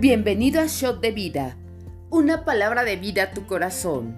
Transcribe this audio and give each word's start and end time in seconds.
Bienvenido 0.00 0.62
a 0.62 0.66
Shot 0.66 1.02
de 1.02 1.10
Vida, 1.10 1.58
una 2.08 2.46
palabra 2.46 2.84
de 2.84 2.96
vida 2.96 3.24
a 3.24 3.30
tu 3.32 3.44
corazón. 3.44 4.16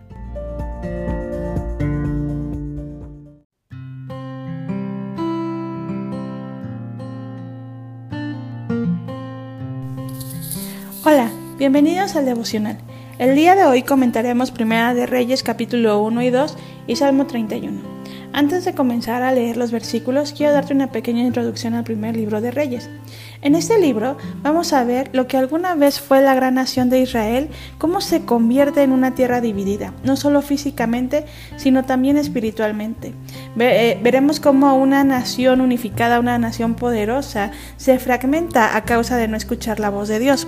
Hola, 11.05 11.33
bienvenidos 11.59 12.15
al 12.15 12.27
devocional. 12.27 12.79
El 13.19 13.35
día 13.35 13.57
de 13.57 13.65
hoy 13.65 13.83
comentaremos 13.83 14.53
Primera 14.53 14.95
de 14.95 15.07
Reyes 15.07 15.43
capítulo 15.43 16.01
1 16.05 16.23
y 16.23 16.31
2 16.31 16.57
y 16.87 16.95
Salmo 16.95 17.27
31. 17.27 17.93
Antes 18.35 18.65
de 18.65 18.75
comenzar 18.75 19.23
a 19.23 19.33
leer 19.33 19.59
los 19.59 19.73
versículos, 19.73 20.33
quiero 20.33 20.55
darte 20.55 20.73
una 20.73 20.91
pequeña 20.91 21.23
introducción 21.23 21.75
al 21.75 21.85
primer 21.85 22.17
libro 22.17 22.41
de 22.41 22.51
Reyes. 22.51 22.89
En 23.43 23.57
este 23.57 23.77
libro 23.81 24.17
vamos 24.43 24.73
a 24.73 24.85
ver 24.85 25.11
lo 25.13 25.27
que 25.27 25.37
alguna 25.37 25.75
vez 25.75 25.99
fue 25.99 26.23
la 26.23 26.33
gran 26.33 26.55
nación 26.55 26.91
de 26.91 27.01
Israel, 27.01 27.49
cómo 27.77 28.01
se 28.01 28.25
convierte 28.25 28.85
en 28.85 28.93
una 28.93 29.17
tierra 29.17 29.41
dividida, 29.41 29.93
no 30.05 30.15
solo 30.15 30.43
físicamente, 30.43 31.25
sino 31.57 31.85
también 31.85 32.17
espiritualmente. 32.19 33.15
Eh, 33.59 33.99
veremos 34.01 34.39
cómo 34.39 34.77
una 34.77 35.03
nación 35.03 35.61
unificada, 35.61 36.21
una 36.21 36.39
nación 36.39 36.77
poderosa, 36.77 37.51
se 37.79 37.99
fragmenta 37.99 38.77
a 38.77 38.85
causa 38.85 39.17
de 39.17 39.27
no 39.27 39.37
escuchar 39.37 39.81
la 39.81 39.91
voz 39.91 40.07
de 40.07 40.21
Dios. 40.21 40.47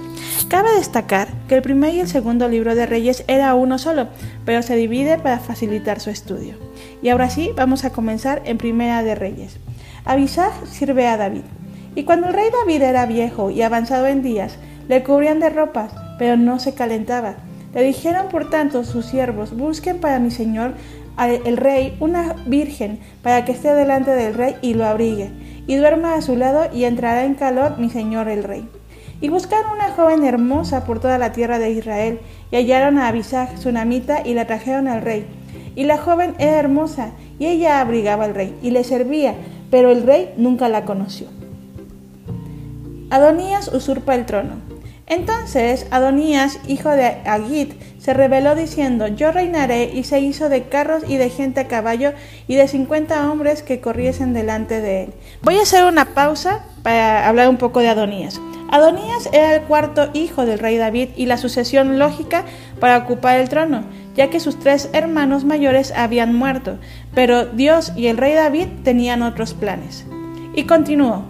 Cabe 0.49 0.69
destacar 0.77 1.27
que 1.49 1.57
el 1.57 1.63
primer 1.63 1.95
y 1.95 2.01
el 2.01 2.09
segundo 2.09 2.49
libro 2.49 2.77
de 2.77 2.87
Reyes 2.87 3.25
era 3.27 3.57
uno 3.57 3.79
solo, 3.79 4.07
pero 4.45 4.63
se 4.63 4.77
divide 4.77 5.19
para 5.19 5.41
facilitar 5.41 5.99
su 5.99 6.11
estudio. 6.11 6.55
Y 7.03 7.09
ahora 7.09 7.29
sí, 7.29 7.51
vamos 7.57 7.85
a 7.85 7.91
comenzar 7.91 8.43
en 8.45 8.57
Primera 8.57 9.03
de 9.03 9.17
Reyes. 9.17 9.59
Abisag 10.05 10.53
sirve 10.69 11.09
a 11.09 11.17
David. 11.17 11.43
Y 11.95 12.05
cuando 12.05 12.29
el 12.29 12.35
rey 12.35 12.47
David 12.51 12.83
era 12.83 13.07
viejo 13.07 13.51
y 13.51 13.63
avanzado 13.63 14.07
en 14.07 14.23
días, 14.23 14.57
le 14.89 15.03
cubrían 15.03 15.41
de 15.41 15.51
ropas, 15.51 15.93
pero 16.19 16.37
no 16.37 16.59
se 16.59 16.75
calentaba. 16.75 17.37
Le 17.75 17.83
dijeron 17.83 18.29
por 18.29 18.51
tanto 18.51 18.85
sus 18.85 19.07
siervos, 19.07 19.57
busquen 19.57 20.01
para 20.01 20.19
mi 20.19 20.31
señor 20.31 20.75
el 21.19 21.57
rey 21.57 21.97
una 22.01 22.35
virgen 22.47 22.99
para 23.23 23.45
que 23.45 23.53
esté 23.53 23.73
delante 23.75 24.11
del 24.11 24.35
rey 24.35 24.57
y 24.63 24.75
lo 24.75 24.85
abrigue, 24.85 25.31
y 25.67 25.77
duerma 25.77 26.15
a 26.15 26.23
su 26.23 26.37
lado 26.37 26.69
y 26.73 26.85
entrará 26.85 27.25
en 27.25 27.35
calor 27.35 27.79
mi 27.79 27.89
señor 27.91 28.29
el 28.29 28.43
rey. 28.43 28.69
Y 29.21 29.29
buscaron 29.29 29.73
una 29.73 29.93
joven 29.93 30.25
hermosa 30.25 30.85
por 30.85 31.01
toda 31.01 31.19
la 31.19 31.33
tierra 31.33 31.59
de 31.59 31.71
Israel, 31.71 32.19
y 32.51 32.57
hallaron 32.57 32.99
a 32.99 33.09
Abisag, 33.09 33.57
su 33.59 33.71
namita, 33.73 34.27
y 34.27 34.35
la 34.35 34.47
trajeron 34.47 34.89
al 34.89 35.03
rey. 35.03 35.25
Y 35.77 35.85
la 35.85 35.99
joven 35.99 36.35
era 36.39 36.59
hermosa, 36.59 37.13
y 37.39 37.47
ella 37.47 37.81
abrigaba 37.81 38.25
al 38.25 38.35
rey, 38.35 38.57
y 38.61 38.71
le 38.71 38.85
servía, 38.85 39.35
pero 39.71 39.91
el 39.91 40.03
rey 40.03 40.35
nunca 40.37 40.69
la 40.69 40.85
conoció. 40.85 41.29
Adonías 43.15 43.69
usurpa 43.69 44.17
el 44.17 44.27
trono. 44.27 44.57
Entonces 45.07 45.87
Adonías, 45.93 46.59
hijo 46.67 46.89
de 46.89 47.05
Agit, 47.27 47.81
se 48.01 48.13
rebeló 48.13 48.57
diciendo, 48.57 49.07
yo 49.07 49.31
reinaré, 49.31 49.85
y 49.85 50.03
se 50.03 50.19
hizo 50.19 50.49
de 50.49 50.65
carros 50.65 51.05
y 51.07 51.17
de 51.17 51.31
gente 51.31 51.61
a 51.61 51.69
caballo 51.69 52.13
y 52.49 52.57
de 52.57 52.67
cincuenta 52.67 53.31
hombres 53.31 53.63
que 53.63 53.81
corriesen 53.81 54.33
delante 54.33 54.81
de 54.81 55.05
él. 55.05 55.15
Voy 55.43 55.59
a 55.59 55.63
hacer 55.63 55.85
una 55.85 56.07
pausa 56.07 56.65
para 56.83 57.29
hablar 57.29 57.49
un 57.51 57.57
poco 57.57 57.79
de 57.79 57.89
Adonías. 57.91 58.41
Adonías 58.73 59.29
era 59.33 59.55
el 59.55 59.63
cuarto 59.63 60.11
hijo 60.13 60.45
del 60.45 60.59
rey 60.59 60.77
David 60.77 61.11
y 61.15 61.27
la 61.27 61.37
sucesión 61.37 62.01
lógica 62.01 62.45
para 62.81 62.99
ocupar 62.99 63.39
el 63.39 63.49
trono 63.49 63.85
ya 64.17 64.29
que 64.31 64.41
sus 64.41 64.59
tres 64.59 64.91
hermanos 64.93 65.45
mayores 65.45 65.93
habían 65.93 66.35
muerto, 66.35 66.79
pero 67.15 67.47
Dios 67.47 67.93
y 67.97 68.07
el 68.07 68.17
rey 68.17 68.35
David 68.35 68.69
tenían 68.85 69.23
otros 69.23 69.55
planes. 69.55 70.05
Y 70.55 70.65
continuó, 70.65 71.25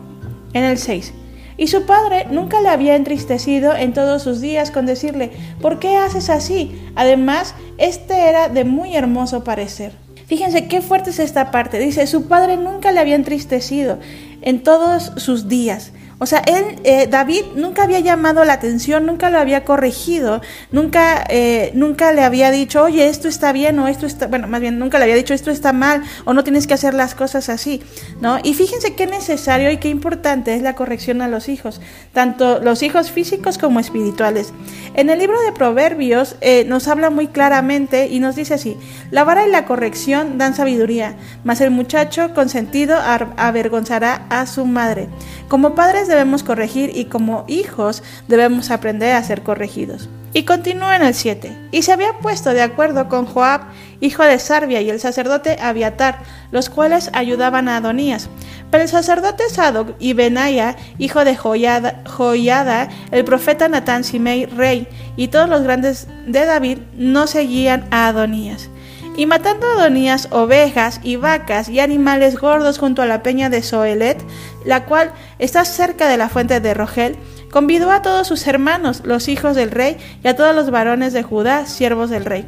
en 0.53 0.65
el 0.65 0.77
6. 0.77 1.15
Y 1.57 1.69
su 1.69 1.87
padre 1.87 2.27
nunca 2.31 2.61
le 2.61 2.69
había 2.69 2.97
entristecido 2.97 3.75
en 3.75 3.93
todos 3.93 4.23
sus 4.23 4.41
días 4.41 4.71
con 4.71 4.87
decirle, 4.87 5.31
¿por 5.61 5.79
qué 5.79 5.97
haces 5.97 6.31
así? 6.31 6.81
Además, 6.97 7.55
este 7.79 8.29
era 8.29 8.49
de 8.49 8.65
muy 8.65 8.97
hermoso 8.97 9.45
parecer. 9.45 9.93
Fíjense 10.27 10.67
qué 10.69 10.81
fuerte 10.81 11.11
es 11.11 11.19
esta 11.19 11.51
parte. 11.51 11.79
Dice, 11.79 12.07
su 12.07 12.27
padre 12.27 12.57
nunca 12.57 12.93
le 12.93 13.01
había 13.01 13.15
entristecido 13.15 13.99
en 14.43 14.63
todos 14.63 15.13
sus 15.17 15.49
días. 15.49 15.93
O 16.25 16.27
sea, 16.27 16.39
él, 16.39 16.81
eh, 16.85 17.07
David 17.07 17.43
nunca 17.55 17.83
había 17.83 18.01
llamado 18.01 18.47
la 18.47 18.55
atención, 18.55 19.05
nunca 19.05 19.29
lo 19.29 19.39
había 19.39 19.63
corregido, 19.63 20.41
nunca, 20.73 21.23
eh, 21.29 21.71
nunca 21.75 22.15
le 22.15 22.23
había 22.23 22.51
dicho, 22.51 22.83
oye, 22.83 23.09
esto 23.09 23.29
está 23.29 23.53
bien 23.53 23.79
o 23.79 23.89
esto 23.89 24.07
está, 24.07 24.27
bueno, 24.27 24.49
más 24.49 24.63
bien 24.63 24.79
nunca 24.79 24.97
le 24.97 25.05
había 25.05 25.17
dicho, 25.17 25.35
esto 25.35 25.51
está 25.51 25.75
mal 25.75 26.03
o 26.25 26.33
no 26.33 26.43
tienes 26.43 26.67
que 26.67 26.73
hacer 26.73 26.95
las 26.95 27.15
cosas 27.15 27.51
así, 27.51 27.83
¿no? 28.23 28.39
Y 28.43 28.55
fíjense 28.55 28.95
qué 28.95 29.07
necesario 29.07 29.71
y 29.71 29.77
qué 29.77 29.91
importante 29.91 30.55
es 30.55 30.63
la 30.63 30.75
corrección 30.75 31.21
a 31.21 31.29
los 31.29 31.51
hijos, 31.51 31.83
tanto 32.15 32.59
los 32.59 32.83
hijos 32.83 33.11
físicos 33.11 33.59
como 33.59 33.79
espirituales. 33.79 34.55
En 34.95 35.11
el 35.11 35.19
libro 35.19 35.39
de 35.43 35.53
Proverbios 35.53 36.37
eh, 36.41 36.65
nos 36.67 36.89
habla 36.89 37.11
muy 37.11 37.27
claramente 37.27 38.07
y 38.07 38.19
nos 38.19 38.35
dice 38.35 38.55
así, 38.55 38.79
la 39.11 39.25
vara 39.25 39.47
y 39.47 39.51
la 39.51 39.67
corrección 39.67 40.39
dan 40.39 40.55
sabiduría, 40.55 41.17
mas 41.45 41.61
el 41.61 41.71
muchacho 41.71 42.33
consentido 42.33 42.97
avergonzará 42.97 44.25
a 44.31 44.47
su 44.47 44.65
madre. 44.65 45.11
Como 45.49 45.75
padres 45.75 46.09
debemos 46.15 46.43
corregir 46.43 46.93
y 46.95 47.07
como 47.07 47.45
hijos 47.49 48.03
debemos 48.29 48.71
aprender 48.71 49.15
a 49.15 49.23
ser 49.23 49.43
corregidos. 49.43 50.09
Y 50.37 50.43
continúa 50.43 50.97
en 50.97 51.03
el 51.03 51.15
7. 51.15 51.69
Y 51.71 51.83
se 51.83 51.93
había 51.93 52.19
puesto 52.19 52.51
de 52.51 52.63
acuerdo 52.63 53.09
con 53.09 53.25
Joab, 53.25 53.61
hijo 54.01 54.25
de 54.25 54.41
Sarbia, 54.41 54.81
y 54.81 54.91
el 54.91 54.99
sacerdote 54.99 55.59
Abiatar, 55.61 56.19
los 56.51 56.71
cuales 56.71 57.09
ayudaban 57.13 57.69
a 57.69 57.77
Adonías. 57.77 58.29
Pero 58.73 58.83
el 58.83 58.89
sacerdote 58.89 59.49
Sadoc 59.49 59.95
y 60.01 60.13
Benaya, 60.13 60.75
hijo 60.99 61.25
de 61.25 61.37
Joiada, 61.37 62.89
el 63.13 63.25
profeta 63.25 63.69
Natán 63.69 64.03
Simei, 64.03 64.47
rey, 64.47 64.89
y 65.17 65.29
todos 65.29 65.49
los 65.49 65.63
grandes 65.63 66.09
de 66.27 66.45
David 66.45 66.79
no 66.97 67.29
seguían 67.29 67.87
a 67.93 68.09
Adonías. 68.09 68.71
Y 69.17 69.27
matando 69.27 69.67
a 69.67 69.73
Adonías 69.75 70.29
ovejas 70.33 71.01
y 71.03 71.17
vacas 71.17 71.69
y 71.69 71.81
animales 71.81 72.37
gordos 72.37 72.79
junto 72.79 73.01
a 73.01 73.07
la 73.07 73.23
peña 73.23 73.49
de 73.49 73.63
Soelet, 73.63 74.21
la 74.65 74.87
cual 74.87 75.13
está 75.39 75.65
cerca 75.65 76.09
de 76.09 76.17
la 76.17 76.29
fuente 76.29 76.59
de 76.61 76.75
Rogel, 76.75 77.17
convidó 77.51 77.93
a 77.93 78.03
todos 78.03 78.27
sus 78.27 78.47
hermanos, 78.49 79.03
los 79.05 79.29
hijos 79.29 79.55
del 79.55 79.71
rey, 79.71 79.97
y 80.25 80.29
a 80.29 80.35
todos 80.35 80.55
los 80.55 80.71
varones 80.71 81.13
de 81.13 81.23
Judá, 81.23 81.67
siervos 81.67 82.11
del 82.11 82.25
rey. 82.25 82.45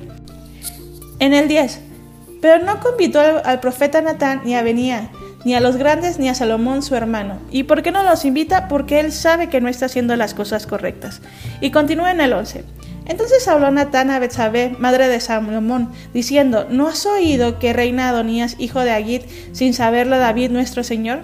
En 1.21 1.33
el 1.33 1.47
10. 1.47 1.81
Pero 2.43 2.65
no 2.65 2.81
convidó 2.81 3.21
al 3.45 3.61
profeta 3.61 4.03
Natán 4.03 4.43
ni 4.45 4.57
a 4.57 4.63
Benía, 4.63 5.11
ni 5.45 5.55
a 5.55 5.61
los 5.61 5.77
grandes, 5.77 6.19
ni 6.19 6.29
a 6.29 6.35
Salomón 6.35 6.83
su 6.83 6.97
hermano. 6.97 7.39
¿Y 7.53 7.63
por 7.63 7.83
qué 7.83 7.93
no 7.93 8.03
los 8.03 8.25
invita? 8.25 8.67
Porque 8.67 8.99
él 8.99 9.13
sabe 9.13 9.49
que 9.49 9.61
no 9.61 9.69
está 9.69 9.87
haciendo 9.87 10.17
las 10.17 10.35
cosas 10.35 10.67
correctas. 10.67 11.23
Y 11.61 11.71
continúa 11.71 12.11
en 12.11 12.21
el 12.21 12.33
11. 12.33 12.65
Entonces 13.09 13.47
habló 13.49 13.71
Natán 13.71 14.11
a 14.11 14.19
Betsabé, 14.19 14.75
madre 14.79 15.09
de 15.09 15.21
Salomón, 15.21 15.93
diciendo, 16.13 16.67
¿no 16.71 16.89
has 16.89 17.07
oído 17.07 17.59
que 17.59 17.73
reina 17.73 18.09
Adonías, 18.09 18.57
hijo 18.59 18.81
de 18.81 18.91
Agit, 18.91 19.23
sin 19.53 19.75
saberlo 19.75 20.19
David 20.19 20.51
nuestro 20.51 20.83
señor? 20.83 21.21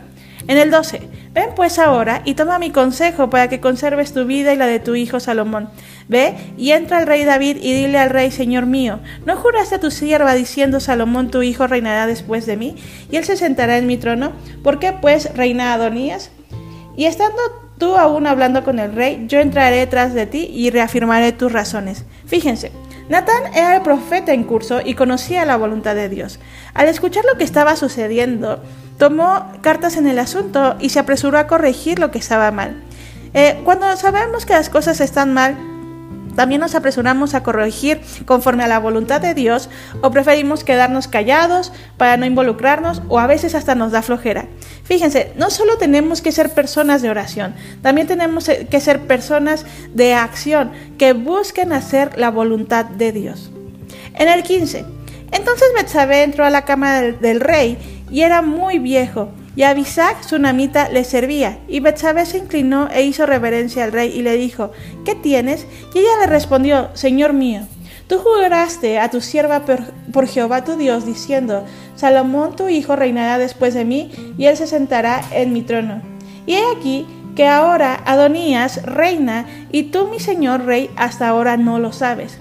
En 0.48 0.58
el 0.58 0.70
12, 0.70 1.00
ven 1.32 1.50
pues 1.54 1.78
ahora 1.78 2.22
y 2.24 2.34
toma 2.34 2.58
mi 2.58 2.70
consejo 2.70 3.30
para 3.30 3.48
que 3.48 3.60
conserves 3.60 4.12
tu 4.12 4.24
vida 4.24 4.52
y 4.52 4.56
la 4.56 4.66
de 4.66 4.80
tu 4.80 4.96
hijo 4.96 5.20
Salomón. 5.20 5.68
Ve 6.08 6.34
y 6.56 6.72
entra 6.72 6.98
al 6.98 7.06
rey 7.06 7.24
David 7.24 7.58
y 7.62 7.72
dile 7.74 7.98
al 7.98 8.10
rey, 8.10 8.30
Señor 8.32 8.66
mío, 8.66 8.98
¿no 9.24 9.36
juraste 9.36 9.76
a 9.76 9.80
tu 9.80 9.90
sierva 9.90 10.34
diciendo 10.34 10.80
Salomón 10.80 11.30
tu 11.30 11.42
hijo 11.42 11.66
reinará 11.68 12.06
después 12.06 12.44
de 12.46 12.56
mí 12.56 12.76
y 13.10 13.16
él 13.16 13.24
se 13.24 13.36
sentará 13.36 13.78
en 13.78 13.86
mi 13.86 13.96
trono? 13.98 14.32
¿Por 14.64 14.80
qué 14.80 14.92
pues 14.92 15.32
reina 15.34 15.74
Adonías? 15.74 16.30
Y 16.96 17.04
estando 17.04 17.40
tú 17.82 17.96
aún 17.96 18.28
hablando 18.28 18.62
con 18.62 18.78
el 18.78 18.94
rey, 18.94 19.24
yo 19.26 19.40
entraré 19.40 19.84
tras 19.88 20.14
de 20.14 20.26
ti 20.26 20.48
y 20.54 20.70
reafirmaré 20.70 21.32
tus 21.32 21.50
razones. 21.50 22.04
Fíjense, 22.26 22.70
Natán 23.08 23.52
era 23.56 23.74
el 23.74 23.82
profeta 23.82 24.32
en 24.32 24.44
curso 24.44 24.80
y 24.84 24.94
conocía 24.94 25.44
la 25.44 25.56
voluntad 25.56 25.96
de 25.96 26.08
Dios. 26.08 26.38
Al 26.74 26.86
escuchar 26.86 27.24
lo 27.24 27.36
que 27.36 27.42
estaba 27.42 27.74
sucediendo, 27.74 28.62
tomó 28.98 29.48
cartas 29.62 29.96
en 29.96 30.06
el 30.06 30.20
asunto 30.20 30.76
y 30.78 30.90
se 30.90 31.00
apresuró 31.00 31.38
a 31.38 31.48
corregir 31.48 31.98
lo 31.98 32.12
que 32.12 32.20
estaba 32.20 32.52
mal. 32.52 32.80
Eh, 33.34 33.60
cuando 33.64 33.96
sabemos 33.96 34.46
que 34.46 34.52
las 34.52 34.68
cosas 34.68 35.00
están 35.00 35.34
mal, 35.34 35.56
también 36.36 36.60
nos 36.60 36.76
apresuramos 36.76 37.34
a 37.34 37.42
corregir 37.42 38.00
conforme 38.26 38.62
a 38.62 38.68
la 38.68 38.78
voluntad 38.78 39.20
de 39.20 39.34
Dios 39.34 39.68
o 40.02 40.12
preferimos 40.12 40.62
quedarnos 40.62 41.08
callados 41.08 41.72
para 41.96 42.16
no 42.16 42.26
involucrarnos 42.26 43.02
o 43.08 43.18
a 43.18 43.26
veces 43.26 43.56
hasta 43.56 43.74
nos 43.74 43.90
da 43.90 44.02
flojera. 44.02 44.46
Fíjense, 44.84 45.32
no 45.36 45.50
solo 45.50 45.78
tenemos 45.78 46.22
que 46.22 46.32
ser 46.32 46.50
personas 46.50 47.02
de 47.02 47.10
oración, 47.10 47.54
también 47.82 48.06
tenemos 48.06 48.48
que 48.48 48.80
ser 48.80 49.00
personas 49.06 49.64
de 49.94 50.14
acción 50.14 50.72
que 50.98 51.12
busquen 51.12 51.72
hacer 51.72 52.18
la 52.18 52.30
voluntad 52.30 52.84
de 52.86 53.12
Dios. 53.12 53.50
En 54.14 54.28
el 54.28 54.42
15, 54.42 54.84
entonces 55.30 55.68
Betsabé 55.76 56.22
entró 56.22 56.44
a 56.44 56.50
la 56.50 56.64
cama 56.64 57.00
del, 57.00 57.40
rey 57.40 57.78
y 58.10 58.22
era 58.22 58.42
muy 58.42 58.78
viejo 58.78 59.30
y 59.54 59.64
Abisag, 59.64 60.24
su 60.24 60.38
namita, 60.38 60.88
le 60.88 61.04
servía, 61.04 61.58
y 61.68 61.80
Betsabé 61.80 62.24
se 62.24 62.38
inclinó 62.38 62.88
e 62.90 63.02
hizo 63.02 63.26
reverencia 63.26 63.84
al 63.84 63.92
rey 63.92 64.10
y 64.14 64.22
le 64.22 64.38
dijo, 64.38 64.72
¿qué 65.04 65.14
tienes? 65.14 65.66
Y 65.94 65.98
ella 65.98 66.20
le 66.20 66.26
respondió, 66.26 66.88
Señor 66.94 67.34
mío, 67.34 67.60
tú 68.12 68.18
juraste 68.18 68.98
a 68.98 69.08
tu 69.08 69.22
sierva 69.22 69.62
por, 69.64 70.28
Jehová 70.28 70.64
tu 70.64 70.76
Dios, 70.76 71.06
diciendo, 71.06 71.64
Salomón 71.96 72.56
tu 72.56 72.68
hijo 72.68 72.94
reinará 72.94 73.38
después 73.38 73.72
de 73.72 73.86
mí, 73.86 74.10
y 74.36 74.44
él 74.44 74.56
se 74.58 74.66
sentará 74.66 75.22
en 75.32 75.54
mi 75.54 75.62
trono. 75.62 76.02
Y 76.44 76.56
he 76.56 76.62
aquí 76.76 77.06
que 77.34 77.48
ahora 77.48 78.02
Adonías 78.04 78.82
reina 78.82 79.46
y 79.70 79.84
tú, 79.84 80.08
mi 80.08 80.20
señor 80.20 80.66
rey, 80.66 80.90
hasta 80.94 81.26
ahora 81.26 81.56
no 81.56 81.78
lo 81.78 81.90
sabes. 81.90 82.36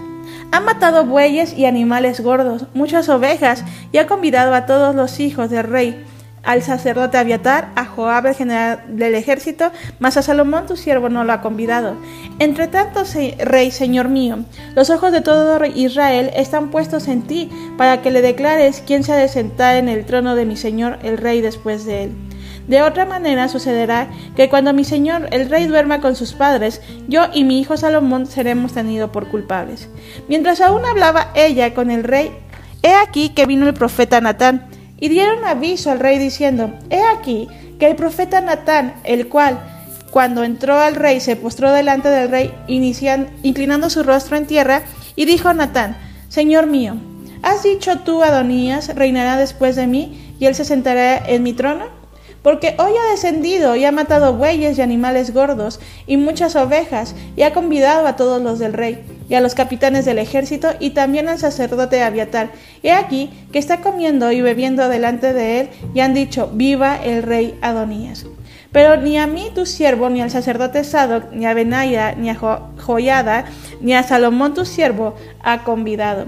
Ha 0.51 0.59
matado 0.59 1.05
bueyes 1.05 1.57
y 1.57 1.65
animales 1.65 2.19
gordos, 2.19 2.65
muchas 2.73 3.07
ovejas, 3.07 3.63
y 3.93 3.99
ha 3.99 4.07
convidado 4.07 4.53
a 4.53 4.65
todos 4.65 4.93
los 4.93 5.21
hijos 5.21 5.49
del 5.49 5.63
rey, 5.63 6.05
al 6.43 6.63
sacerdote 6.63 7.17
Abiatar, 7.17 7.69
a 7.75 7.85
Joab 7.85 8.27
el 8.27 8.35
general 8.35 8.83
del 8.87 9.15
ejército, 9.15 9.71
mas 9.99 10.17
a 10.17 10.21
Salomón 10.21 10.65
tu 10.65 10.75
siervo 10.75 11.09
no 11.09 11.23
lo 11.23 11.33
ha 11.33 11.41
convidado. 11.41 11.95
Entre 12.39 12.67
tanto, 12.67 13.03
rey, 13.39 13.71
señor 13.71 14.09
mío, 14.09 14.39
los 14.75 14.89
ojos 14.89 15.11
de 15.11 15.21
todo 15.21 15.63
Israel 15.65 16.31
están 16.35 16.71
puestos 16.71 17.07
en 17.07 17.23
ti, 17.23 17.49
para 17.77 18.01
que 18.01 18.11
le 18.11 18.21
declares 18.21 18.83
quién 18.85 19.03
se 19.03 19.13
ha 19.13 19.17
de 19.17 19.27
sentar 19.27 19.75
en 19.75 19.89
el 19.89 20.05
trono 20.05 20.35
de 20.35 20.45
mi 20.45 20.57
señor 20.57 20.97
el 21.03 21.17
rey 21.17 21.41
después 21.41 21.85
de 21.85 22.03
él. 22.03 22.11
De 22.67 22.81
otra 22.81 23.05
manera 23.05 23.47
sucederá 23.47 24.07
que 24.35 24.49
cuando 24.49 24.73
mi 24.73 24.83
señor 24.83 25.27
el 25.31 25.49
rey 25.49 25.65
duerma 25.65 25.99
con 25.99 26.15
sus 26.15 26.33
padres, 26.33 26.81
yo 27.07 27.25
y 27.33 27.43
mi 27.43 27.59
hijo 27.59 27.75
Salomón 27.75 28.27
seremos 28.27 28.73
tenidos 28.73 29.09
por 29.09 29.27
culpables. 29.29 29.89
Mientras 30.27 30.61
aún 30.61 30.85
hablaba 30.85 31.31
ella 31.35 31.73
con 31.73 31.91
el 31.91 32.03
rey, 32.03 32.31
he 32.83 32.93
aquí 32.93 33.29
que 33.29 33.45
vino 33.45 33.67
el 33.67 33.73
profeta 33.73 34.21
Natán, 34.21 34.67
y 35.01 35.09
dieron 35.09 35.43
aviso 35.43 35.91
al 35.91 35.99
rey 35.99 36.17
diciendo, 36.17 36.71
He 36.89 37.01
aquí 37.01 37.49
que 37.77 37.87
el 37.87 37.97
profeta 37.97 38.39
Natán, 38.39 38.93
el 39.03 39.27
cual 39.27 39.59
cuando 40.11 40.43
entró 40.43 40.77
al 40.77 40.95
rey 40.95 41.19
se 41.19 41.35
postró 41.35 41.71
delante 41.71 42.07
del 42.09 42.29
rey, 42.29 42.53
inclinando 42.67 43.89
su 43.89 44.03
rostro 44.03 44.37
en 44.37 44.45
tierra, 44.45 44.83
y 45.15 45.25
dijo 45.25 45.49
a 45.49 45.53
Natán, 45.53 45.97
Señor 46.29 46.67
mío, 46.67 46.95
¿has 47.41 47.63
dicho 47.63 47.99
tú, 47.99 48.21
Adonías, 48.21 48.95
reinará 48.95 49.37
después 49.37 49.75
de 49.75 49.87
mí, 49.87 50.35
y 50.39 50.45
él 50.45 50.53
se 50.53 50.65
sentará 50.65 51.17
en 51.17 51.43
mi 51.43 51.53
trono? 51.53 51.85
Porque 52.43 52.75
hoy 52.77 52.91
ha 52.91 53.11
descendido 53.11 53.75
y 53.75 53.85
ha 53.85 53.91
matado 53.91 54.33
bueyes 54.33 54.77
y 54.77 54.81
animales 54.81 55.33
gordos 55.33 55.79
y 56.05 56.17
muchas 56.17 56.55
ovejas, 56.55 57.15
y 57.35 57.41
ha 57.41 57.53
convidado 57.53 58.05
a 58.05 58.15
todos 58.15 58.41
los 58.41 58.59
del 58.59 58.73
rey, 58.73 59.03
y 59.31 59.35
a 59.35 59.39
los 59.39 59.55
capitanes 59.55 60.03
del 60.03 60.19
ejército, 60.19 60.71
y 60.81 60.89
también 60.89 61.29
al 61.29 61.39
sacerdote 61.39 62.03
Abiatar. 62.03 62.49
Y 62.83 62.89
aquí 62.89 63.29
que 63.53 63.59
está 63.59 63.77
comiendo 63.77 64.29
y 64.33 64.41
bebiendo 64.41 64.89
delante 64.89 65.31
de 65.31 65.61
él, 65.61 65.69
y 65.93 66.01
han 66.01 66.13
dicho, 66.13 66.51
viva 66.53 66.97
el 67.01 67.23
rey 67.23 67.57
Adonías. 67.61 68.25
Pero 68.73 68.97
ni 68.97 69.17
a 69.17 69.27
mí 69.27 69.49
tu 69.55 69.65
siervo, 69.65 70.09
ni 70.09 70.21
al 70.21 70.31
sacerdote 70.31 70.83
Sadoc, 70.83 71.31
ni 71.31 71.45
a 71.45 71.53
Benaya, 71.53 72.13
ni 72.13 72.29
a 72.29 72.35
Joyada, 72.35 73.45
ni 73.79 73.93
a 73.93 74.03
Salomón 74.03 74.53
tu 74.53 74.65
siervo 74.65 75.15
ha 75.41 75.63
convidado. 75.63 76.25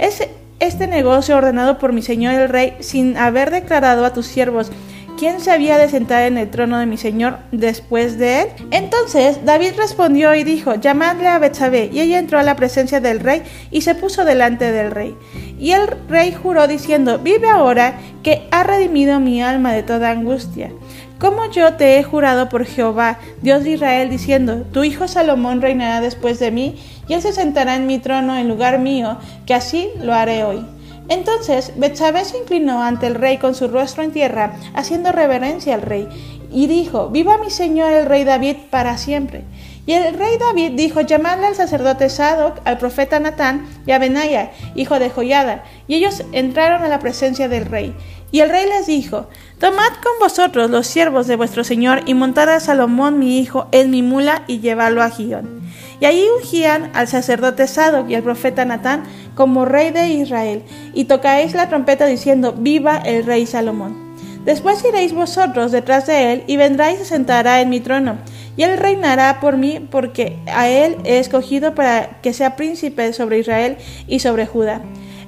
Es 0.00 0.26
este 0.58 0.88
negocio 0.88 1.36
ordenado 1.36 1.78
por 1.78 1.92
mi 1.92 2.02
señor 2.02 2.34
el 2.34 2.48
rey, 2.48 2.74
sin 2.80 3.16
haber 3.16 3.52
declarado 3.52 4.04
a 4.04 4.12
tus 4.12 4.26
siervos 4.26 4.72
¿quién 5.20 5.40
se 5.40 5.50
había 5.50 5.76
de 5.76 5.90
sentar 5.90 6.22
en 6.22 6.38
el 6.38 6.48
trono 6.48 6.78
de 6.78 6.86
mi 6.86 6.96
señor 6.96 7.40
después 7.52 8.16
de 8.16 8.40
él? 8.40 8.48
Entonces 8.70 9.44
David 9.44 9.72
respondió 9.76 10.34
y 10.34 10.44
dijo, 10.44 10.76
llamadle 10.76 11.28
a 11.28 11.38
Betsabé. 11.38 11.90
Y 11.92 12.00
ella 12.00 12.18
entró 12.18 12.38
a 12.38 12.42
la 12.42 12.56
presencia 12.56 13.00
del 13.00 13.20
rey 13.20 13.42
y 13.70 13.82
se 13.82 13.94
puso 13.94 14.24
delante 14.24 14.72
del 14.72 14.90
rey. 14.90 15.14
Y 15.58 15.72
el 15.72 15.88
rey 16.08 16.32
juró 16.32 16.66
diciendo, 16.66 17.18
vive 17.18 17.50
ahora 17.50 17.98
que 18.22 18.48
ha 18.50 18.62
redimido 18.62 19.20
mi 19.20 19.42
alma 19.42 19.74
de 19.74 19.82
toda 19.82 20.10
angustia. 20.10 20.72
Como 21.18 21.50
yo 21.50 21.74
te 21.74 21.98
he 21.98 22.02
jurado 22.02 22.48
por 22.48 22.64
Jehová, 22.64 23.18
Dios 23.42 23.62
de 23.62 23.72
Israel, 23.72 24.08
diciendo, 24.08 24.62
tu 24.72 24.84
hijo 24.84 25.06
Salomón 25.06 25.60
reinará 25.60 26.00
después 26.00 26.38
de 26.38 26.50
mí, 26.50 26.76
y 27.08 27.12
él 27.12 27.20
se 27.20 27.34
sentará 27.34 27.76
en 27.76 27.86
mi 27.86 27.98
trono 27.98 28.38
en 28.38 28.48
lugar 28.48 28.78
mío, 28.78 29.18
que 29.44 29.52
así 29.52 29.90
lo 30.02 30.14
haré 30.14 30.44
hoy. 30.44 30.64
Entonces 31.10 31.72
Betsabé 31.76 32.24
se 32.24 32.38
inclinó 32.38 32.82
ante 32.82 33.08
el 33.08 33.16
rey 33.16 33.38
con 33.38 33.56
su 33.56 33.66
rostro 33.66 34.04
en 34.04 34.12
tierra, 34.12 34.54
haciendo 34.74 35.10
reverencia 35.10 35.74
al 35.74 35.82
rey, 35.82 36.08
y 36.52 36.68
dijo, 36.68 37.08
Viva 37.08 37.36
mi 37.36 37.50
señor 37.50 37.92
el 37.92 38.06
rey 38.06 38.22
David 38.22 38.56
para 38.70 38.96
siempre. 38.96 39.44
Y 39.86 39.92
el 39.92 40.14
rey 40.14 40.38
David 40.38 40.72
dijo, 40.76 41.00
llamadle 41.00 41.46
al 41.46 41.56
sacerdote 41.56 42.10
Sadoc, 42.10 42.60
al 42.64 42.78
profeta 42.78 43.18
Natán 43.18 43.66
y 43.86 43.90
a 43.90 43.98
Benaya, 43.98 44.52
hijo 44.76 45.00
de 45.00 45.10
Joyada. 45.10 45.64
Y 45.88 45.96
ellos 45.96 46.22
entraron 46.30 46.84
a 46.84 46.88
la 46.88 47.00
presencia 47.00 47.48
del 47.48 47.66
rey. 47.66 47.92
Y 48.32 48.40
el 48.40 48.50
rey 48.50 48.66
les 48.66 48.86
dijo, 48.86 49.28
Tomad 49.58 49.92
con 50.02 50.12
vosotros 50.20 50.70
los 50.70 50.86
siervos 50.86 51.26
de 51.26 51.36
vuestro 51.36 51.64
señor 51.64 52.02
y 52.06 52.14
montad 52.14 52.48
a 52.48 52.60
Salomón 52.60 53.18
mi 53.18 53.38
hijo 53.38 53.66
en 53.72 53.90
mi 53.90 54.02
mula 54.02 54.42
y 54.46 54.60
llevadlo 54.60 55.02
a 55.02 55.10
Gion. 55.10 55.60
Y 56.00 56.06
allí 56.06 56.24
ungían 56.38 56.90
al 56.94 57.08
sacerdote 57.08 57.66
Sadoc 57.66 58.08
y 58.08 58.14
al 58.14 58.22
profeta 58.22 58.64
Natán 58.64 59.02
como 59.34 59.64
rey 59.64 59.90
de 59.90 60.08
Israel, 60.08 60.62
y 60.94 61.04
tocaréis 61.04 61.54
la 61.54 61.68
trompeta 61.68 62.06
diciendo, 62.06 62.54
Viva 62.56 62.96
el 62.98 63.24
rey 63.24 63.46
Salomón. 63.46 64.10
Después 64.44 64.82
iréis 64.84 65.12
vosotros 65.12 65.72
detrás 65.72 66.06
de 66.06 66.32
él, 66.32 66.44
y 66.46 66.56
vendrá 66.56 66.92
y 66.92 66.96
se 66.96 67.04
sentará 67.04 67.60
en 67.60 67.68
mi 67.68 67.80
trono, 67.80 68.16
y 68.56 68.62
él 68.62 68.78
reinará 68.78 69.40
por 69.40 69.56
mí, 69.58 69.86
porque 69.90 70.38
a 70.46 70.68
él 70.68 70.96
he 71.04 71.18
escogido 71.18 71.74
para 71.74 72.20
que 72.22 72.32
sea 72.32 72.56
príncipe 72.56 73.12
sobre 73.12 73.38
Israel 73.38 73.76
y 74.06 74.20
sobre 74.20 74.46
Judá. 74.46 74.80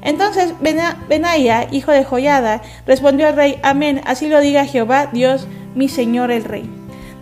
Entonces 0.02 0.54
Benaía, 0.60 1.68
hijo 1.70 1.92
de 1.92 2.04
Joyada, 2.04 2.60
respondió 2.86 3.28
al 3.28 3.36
rey, 3.36 3.58
Amén, 3.62 4.00
así 4.04 4.28
lo 4.28 4.40
diga 4.40 4.66
Jehová, 4.66 5.08
Dios, 5.12 5.46
mi 5.74 5.88
Señor 5.88 6.30
el 6.30 6.44
Rey. 6.44 6.68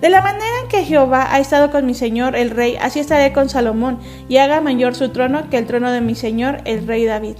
De 0.00 0.08
la 0.08 0.22
manera 0.22 0.46
en 0.62 0.68
que 0.68 0.84
Jehová 0.84 1.28
ha 1.30 1.40
estado 1.40 1.70
con 1.70 1.84
mi 1.84 1.92
señor 1.92 2.34
el 2.34 2.50
rey, 2.50 2.78
así 2.80 3.00
estaré 3.00 3.34
con 3.34 3.50
Salomón, 3.50 3.98
y 4.30 4.38
haga 4.38 4.62
mayor 4.62 4.94
su 4.94 5.10
trono 5.10 5.50
que 5.50 5.58
el 5.58 5.66
trono 5.66 5.92
de 5.92 6.00
mi 6.00 6.14
señor 6.14 6.62
el 6.64 6.86
rey 6.86 7.04
David. 7.04 7.36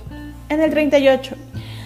En 0.50 0.60
el 0.60 0.70
38. 0.70 1.37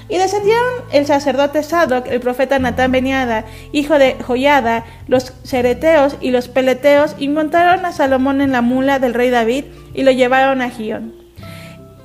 Y 0.08 0.18
descendieron 0.18 0.64
el 0.90 1.06
sacerdote 1.06 1.62
Sadoc, 1.62 2.08
el 2.08 2.20
profeta 2.20 2.58
Natán 2.58 2.90
Beniada, 2.90 3.44
hijo 3.70 3.98
de 3.98 4.16
Joyada, 4.26 4.84
los 5.06 5.32
cereteos 5.44 6.16
y 6.20 6.32
los 6.32 6.48
peleteos, 6.48 7.14
y 7.18 7.28
montaron 7.28 7.86
a 7.86 7.92
Salomón 7.92 8.40
en 8.40 8.50
la 8.50 8.60
mula 8.60 8.98
del 8.98 9.14
rey 9.14 9.30
David, 9.30 9.66
y 9.94 10.02
lo 10.02 10.10
llevaron 10.10 10.60
a 10.60 10.70
Gion. 10.70 11.23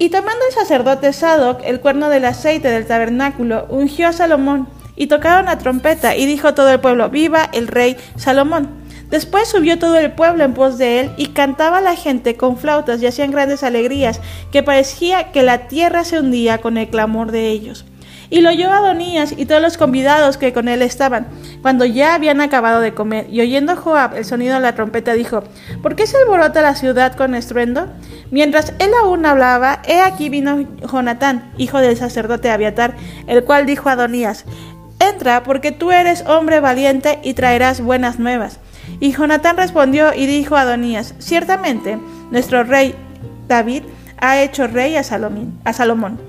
Y 0.02 0.10
tomando 0.10 0.46
el 0.48 0.54
sacerdote 0.54 1.12
Sadoc 1.12 1.62
el 1.66 1.82
cuerno 1.82 2.08
del 2.08 2.24
aceite 2.24 2.70
del 2.70 2.88
tabernáculo, 2.88 3.66
ungió 3.70 4.08
a 4.08 4.14
Salomón, 4.14 4.70
y 4.96 5.08
tocaron 5.08 5.46
la 5.46 5.58
trompeta, 5.58 6.16
y 6.16 6.26
dijo 6.26 6.54
todo 6.54 6.70
el 6.70 6.80
pueblo, 6.80 7.10
viva 7.10 7.50
el 7.52 7.68
rey 7.68 7.98
Salomón. 8.16 8.70
Después 9.10 9.50
subió 9.50 9.78
todo 9.78 9.98
el 9.98 10.14
pueblo 10.14 10.46
en 10.46 10.54
pos 10.54 10.78
de 10.78 11.02
él, 11.02 11.12
y 11.18 11.28
cantaba 11.28 11.82
la 11.82 11.98
gente 11.98 12.38
con 12.38 12.58
flautas 12.58 13.02
y 13.02 13.08
hacían 13.08 13.32
grandes 13.32 13.62
alegrías, 13.62 14.22
que 14.54 14.64
parecía 14.64 15.34
que 15.34 15.44
la 15.44 15.68
tierra 15.68 16.06
se 16.06 16.20
hundía 16.20 16.60
con 16.60 16.78
el 16.78 16.90
clamor 16.90 17.32
de 17.32 17.50
ellos. 17.50 17.86
Y 18.30 18.42
lo 18.42 18.50
oyó 18.50 18.72
Adonías 18.72 19.34
y 19.36 19.46
todos 19.46 19.62
los 19.62 19.78
convidados 19.78 20.38
que 20.38 20.54
con 20.54 20.68
él 20.68 20.82
estaban, 20.82 21.28
cuando 21.62 21.86
ya 21.86 22.14
habían 22.14 22.42
acabado 22.42 22.80
de 22.80 22.94
comer. 22.94 23.28
Y 23.30 23.42
oyendo 23.42 23.76
Joab 23.76 24.16
el 24.16 24.26
sonido 24.26 24.56
de 24.56 24.62
la 24.62 24.76
trompeta, 24.76 25.14
dijo, 25.14 25.44
¿Por 25.82 25.96
qué 25.96 26.06
se 26.06 26.18
alborota 26.18 26.62
la 26.62 26.76
ciudad 26.76 27.16
con 27.16 27.34
estruendo? 27.34 27.88
Mientras 28.30 28.74
él 28.80 28.92
aún 29.02 29.26
hablaba, 29.26 29.82
he 29.88 30.00
aquí 30.02 30.30
vino 30.30 30.64
Jonatán, 30.92 31.52
hijo 31.58 31.80
del 31.80 31.98
sacerdote 31.98 32.52
Abiatar, 32.52 32.96
el 33.26 33.44
cual 33.44 33.66
dijo 33.66 33.90
a 33.90 33.94
Adonías, 33.94 34.46
Entra, 35.00 35.44
porque 35.44 35.72
tú 35.72 35.92
eres 35.92 36.24
hombre 36.28 36.60
valiente 36.60 37.20
y 37.24 37.34
traerás 37.34 37.82
buenas 37.82 38.20
nuevas. 38.20 38.60
Y 39.00 39.14
Jonatán 39.14 39.58
respondió 39.58 40.14
y 40.14 40.28
dijo 40.28 40.56
a 40.56 40.62
Adonías, 40.62 41.16
Ciertamente, 41.18 41.98
nuestro 42.30 42.64
rey 42.64 42.94
David 43.48 43.84
ha 44.20 44.40
hecho 44.42 44.68
rey 44.68 44.96
a, 44.96 45.00
a 45.00 45.74
Salomón. 45.74 46.29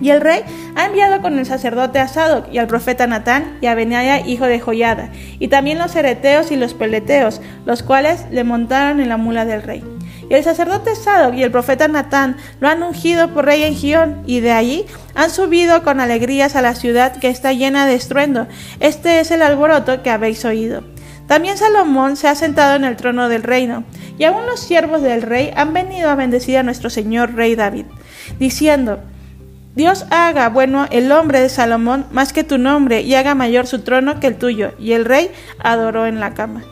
Y 0.00 0.10
el 0.10 0.20
rey 0.20 0.42
ha 0.74 0.86
enviado 0.86 1.22
con 1.22 1.38
el 1.38 1.46
sacerdote 1.46 2.00
a 2.00 2.08
Sadoc 2.08 2.52
y 2.52 2.58
al 2.58 2.66
profeta 2.66 3.06
Natán 3.06 3.58
y 3.60 3.66
a 3.66 3.74
Benaya, 3.74 4.26
hijo 4.26 4.46
de 4.46 4.60
Joyada, 4.60 5.10
y 5.38 5.48
también 5.48 5.78
los 5.78 5.94
hereteos 5.94 6.50
y 6.50 6.56
los 6.56 6.74
peleteos, 6.74 7.40
los 7.64 7.82
cuales 7.82 8.26
le 8.30 8.44
montaron 8.44 9.00
en 9.00 9.08
la 9.08 9.16
mula 9.16 9.44
del 9.44 9.62
rey. 9.62 9.84
Y 10.28 10.34
el 10.34 10.42
sacerdote 10.42 10.96
Sadoc 10.96 11.34
y 11.34 11.42
el 11.42 11.50
profeta 11.50 11.86
Natán 11.86 12.36
lo 12.58 12.68
han 12.68 12.82
ungido 12.82 13.28
por 13.28 13.44
rey 13.44 13.62
en 13.62 13.74
Gión, 13.74 14.22
y 14.26 14.40
de 14.40 14.52
allí 14.52 14.86
han 15.14 15.30
subido 15.30 15.82
con 15.84 16.00
alegrías 16.00 16.56
a 16.56 16.62
la 16.62 16.74
ciudad 16.74 17.16
que 17.16 17.28
está 17.28 17.52
llena 17.52 17.86
de 17.86 17.94
estruendo. 17.94 18.48
Este 18.80 19.20
es 19.20 19.30
el 19.30 19.42
alboroto 19.42 20.02
que 20.02 20.10
habéis 20.10 20.44
oído. 20.44 20.82
También 21.28 21.56
Salomón 21.56 22.16
se 22.16 22.28
ha 22.28 22.34
sentado 22.34 22.74
en 22.74 22.84
el 22.84 22.96
trono 22.96 23.28
del 23.28 23.42
reino, 23.42 23.84
y 24.18 24.24
aún 24.24 24.44
los 24.46 24.60
siervos 24.60 25.02
del 25.02 25.22
rey 25.22 25.52
han 25.56 25.72
venido 25.72 26.10
a 26.10 26.14
bendecir 26.14 26.58
a 26.58 26.62
nuestro 26.62 26.90
señor 26.90 27.34
rey 27.34 27.54
David, 27.54 27.86
diciendo, 28.38 29.00
Dios 29.74 30.06
haga 30.10 30.48
bueno 30.50 30.86
el 30.90 31.10
hombre 31.10 31.40
de 31.40 31.48
Salomón 31.48 32.06
más 32.12 32.32
que 32.32 32.44
tu 32.44 32.58
nombre, 32.58 33.02
y 33.02 33.14
haga 33.14 33.34
mayor 33.34 33.66
su 33.66 33.80
trono 33.80 34.20
que 34.20 34.28
el 34.28 34.36
tuyo. 34.36 34.72
Y 34.78 34.92
el 34.92 35.04
rey 35.04 35.30
adoró 35.58 36.06
en 36.06 36.20
la 36.20 36.32
cama. 36.34 36.62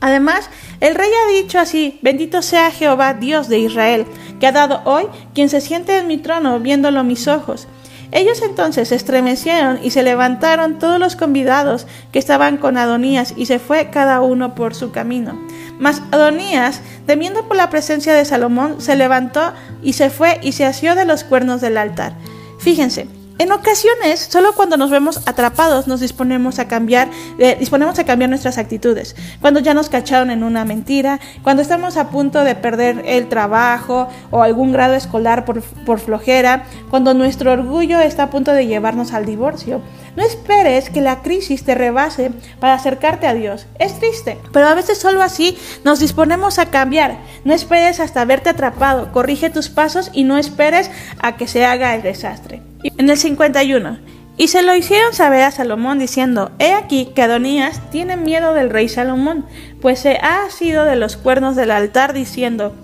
Además, 0.00 0.50
el 0.80 0.94
rey 0.94 1.08
ha 1.08 1.32
dicho 1.32 1.58
así, 1.58 1.98
bendito 2.02 2.42
sea 2.42 2.70
Jehová, 2.70 3.14
Dios 3.14 3.48
de 3.48 3.60
Israel, 3.60 4.04
que 4.40 4.46
ha 4.46 4.52
dado 4.52 4.82
hoy 4.84 5.04
quien 5.32 5.48
se 5.48 5.60
siente 5.60 5.96
en 5.98 6.06
mi 6.06 6.18
trono 6.18 6.58
viéndolo 6.60 7.02
mis 7.04 7.28
ojos. 7.28 7.68
Ellos 8.12 8.42
entonces 8.42 8.88
se 8.88 8.94
estremecieron 8.94 9.80
y 9.82 9.90
se 9.90 10.02
levantaron 10.02 10.78
todos 10.78 10.98
los 10.98 11.16
convidados 11.16 11.86
que 12.12 12.18
estaban 12.18 12.56
con 12.56 12.76
Adonías 12.76 13.34
y 13.36 13.46
se 13.46 13.58
fue 13.58 13.90
cada 13.90 14.20
uno 14.20 14.54
por 14.54 14.74
su 14.74 14.92
camino. 14.92 15.38
Mas 15.78 16.02
Adonías, 16.10 16.80
temiendo 17.06 17.46
por 17.48 17.56
la 17.56 17.70
presencia 17.70 18.14
de 18.14 18.24
Salomón, 18.24 18.80
se 18.80 18.96
levantó 18.96 19.52
y 19.82 19.94
se 19.94 20.10
fue 20.10 20.38
y 20.42 20.52
se 20.52 20.64
asió 20.64 20.94
de 20.94 21.04
los 21.04 21.24
cuernos 21.24 21.60
del 21.60 21.76
altar. 21.76 22.14
Fíjense, 22.58 23.08
En 23.38 23.52
ocasiones, 23.52 24.20
solo 24.20 24.54
cuando 24.54 24.78
nos 24.78 24.90
vemos 24.90 25.20
atrapados 25.26 25.86
nos 25.86 26.00
disponemos 26.00 26.58
a 26.58 26.68
cambiar, 26.68 27.10
eh, 27.38 27.54
disponemos 27.60 27.98
a 27.98 28.04
cambiar 28.04 28.30
nuestras 28.30 28.56
actitudes. 28.56 29.14
Cuando 29.42 29.60
ya 29.60 29.74
nos 29.74 29.90
cacharon 29.90 30.30
en 30.30 30.42
una 30.42 30.64
mentira, 30.64 31.20
cuando 31.42 31.60
estamos 31.60 31.98
a 31.98 32.08
punto 32.08 32.44
de 32.44 32.54
perder 32.54 33.02
el 33.04 33.28
trabajo 33.28 34.08
o 34.30 34.42
algún 34.42 34.72
grado 34.72 34.94
escolar 34.94 35.44
por, 35.44 35.60
por 35.60 36.00
flojera, 36.00 36.64
cuando 36.88 37.12
nuestro 37.12 37.52
orgullo 37.52 38.00
está 38.00 38.22
a 38.22 38.30
punto 38.30 38.52
de 38.52 38.66
llevarnos 38.66 39.12
al 39.12 39.26
divorcio. 39.26 39.82
No 40.16 40.24
esperes 40.24 40.90
que 40.90 41.02
la 41.02 41.22
crisis 41.22 41.62
te 41.64 41.74
rebase 41.74 42.32
para 42.58 42.74
acercarte 42.74 43.26
a 43.26 43.34
Dios. 43.34 43.66
Es 43.78 43.98
triste, 43.98 44.38
pero 44.52 44.66
a 44.66 44.74
veces 44.74 44.98
solo 44.98 45.22
así 45.22 45.56
nos 45.84 46.00
disponemos 46.00 46.58
a 46.58 46.70
cambiar. 46.70 47.18
No 47.44 47.52
esperes 47.52 48.00
hasta 48.00 48.24
verte 48.24 48.50
atrapado. 48.50 49.12
Corrige 49.12 49.50
tus 49.50 49.68
pasos 49.68 50.10
y 50.12 50.24
no 50.24 50.38
esperes 50.38 50.90
a 51.20 51.36
que 51.36 51.46
se 51.46 51.66
haga 51.66 51.94
el 51.94 52.02
desastre. 52.02 52.62
En 52.82 53.10
el 53.10 53.18
51. 53.18 53.98
Y 54.38 54.48
se 54.48 54.62
lo 54.62 54.74
hicieron 54.74 55.14
saber 55.14 55.42
a 55.42 55.50
Salomón 55.50 55.98
diciendo, 55.98 56.50
He 56.58 56.72
aquí 56.72 57.12
que 57.14 57.22
Adonías 57.22 57.80
tiene 57.90 58.16
miedo 58.16 58.52
del 58.52 58.68
rey 58.68 58.88
Salomón, 58.88 59.46
pues 59.80 59.98
se 59.98 60.18
ha 60.18 60.44
asido 60.44 60.84
de 60.84 60.96
los 60.96 61.16
cuernos 61.16 61.56
del 61.56 61.70
altar 61.70 62.12
diciendo, 62.12 62.74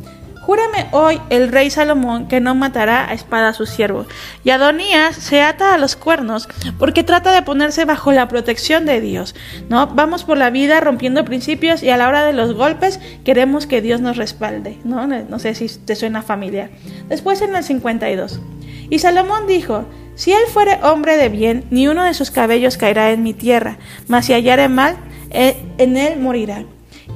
Júrame 0.43 0.89
hoy 0.91 1.21
el 1.31 1.53
rey 1.53 1.71
Salomón 1.71 2.27
que 2.27 2.41
no 2.41 2.57
matará 2.57 3.09
a 3.09 3.15
espada 3.15 3.51
a 3.51 3.53
su 3.55 3.65
siervo. 3.65 4.07
Y 4.43 4.51
Adonías 4.51 5.15
se 5.15 5.41
ata 5.41 5.73
a 5.73 5.79
los 5.79 5.95
cuernos 5.95 6.49
porque 6.81 7.05
trata 7.05 7.33
de 7.33 7.43
ponerse 7.43 7.85
bajo 7.85 8.11
la 8.11 8.27
protección 8.27 8.85
de 8.85 9.01
Dios. 9.01 9.37
¿no? 9.69 9.87
Vamos 9.87 10.25
por 10.25 10.37
la 10.37 10.51
vida 10.51 10.81
rompiendo 10.81 11.25
principios 11.25 11.85
y 11.85 11.91
a 11.91 11.97
la 11.97 12.09
hora 12.09 12.25
de 12.25 12.33
los 12.33 12.55
golpes 12.55 12.99
queremos 13.25 13.67
que 13.67 13.81
Dios 13.81 14.01
nos 14.01 14.17
respalde. 14.17 14.79
No, 14.83 15.07
no 15.07 15.39
sé 15.39 15.55
si 15.55 15.69
te 15.69 15.95
suena 15.95 16.23
familiar. 16.23 16.71
Después 17.09 17.41
en 17.41 17.55
el 17.55 17.63
52. 17.63 18.41
Y 18.91 18.99
Salomón 18.99 19.47
dijo, 19.47 19.87
si 20.17 20.33
él 20.33 20.43
fuere 20.53 20.81
hombre 20.83 21.17
de 21.17 21.29
bien, 21.29 21.65
ni 21.71 21.87
uno 21.87 22.03
de 22.03 22.15
sus 22.15 22.33
cabellos 22.33 22.77
caerá 22.77 23.13
en 23.13 23.23
mi 23.23 23.33
tierra, 23.33 23.79
mas 24.09 24.27
si 24.27 24.33
hallare 24.33 24.69
mal, 24.69 24.97
eh, 25.31 25.57
en 25.79 25.97
él 25.97 26.19
morirá. 26.19 26.65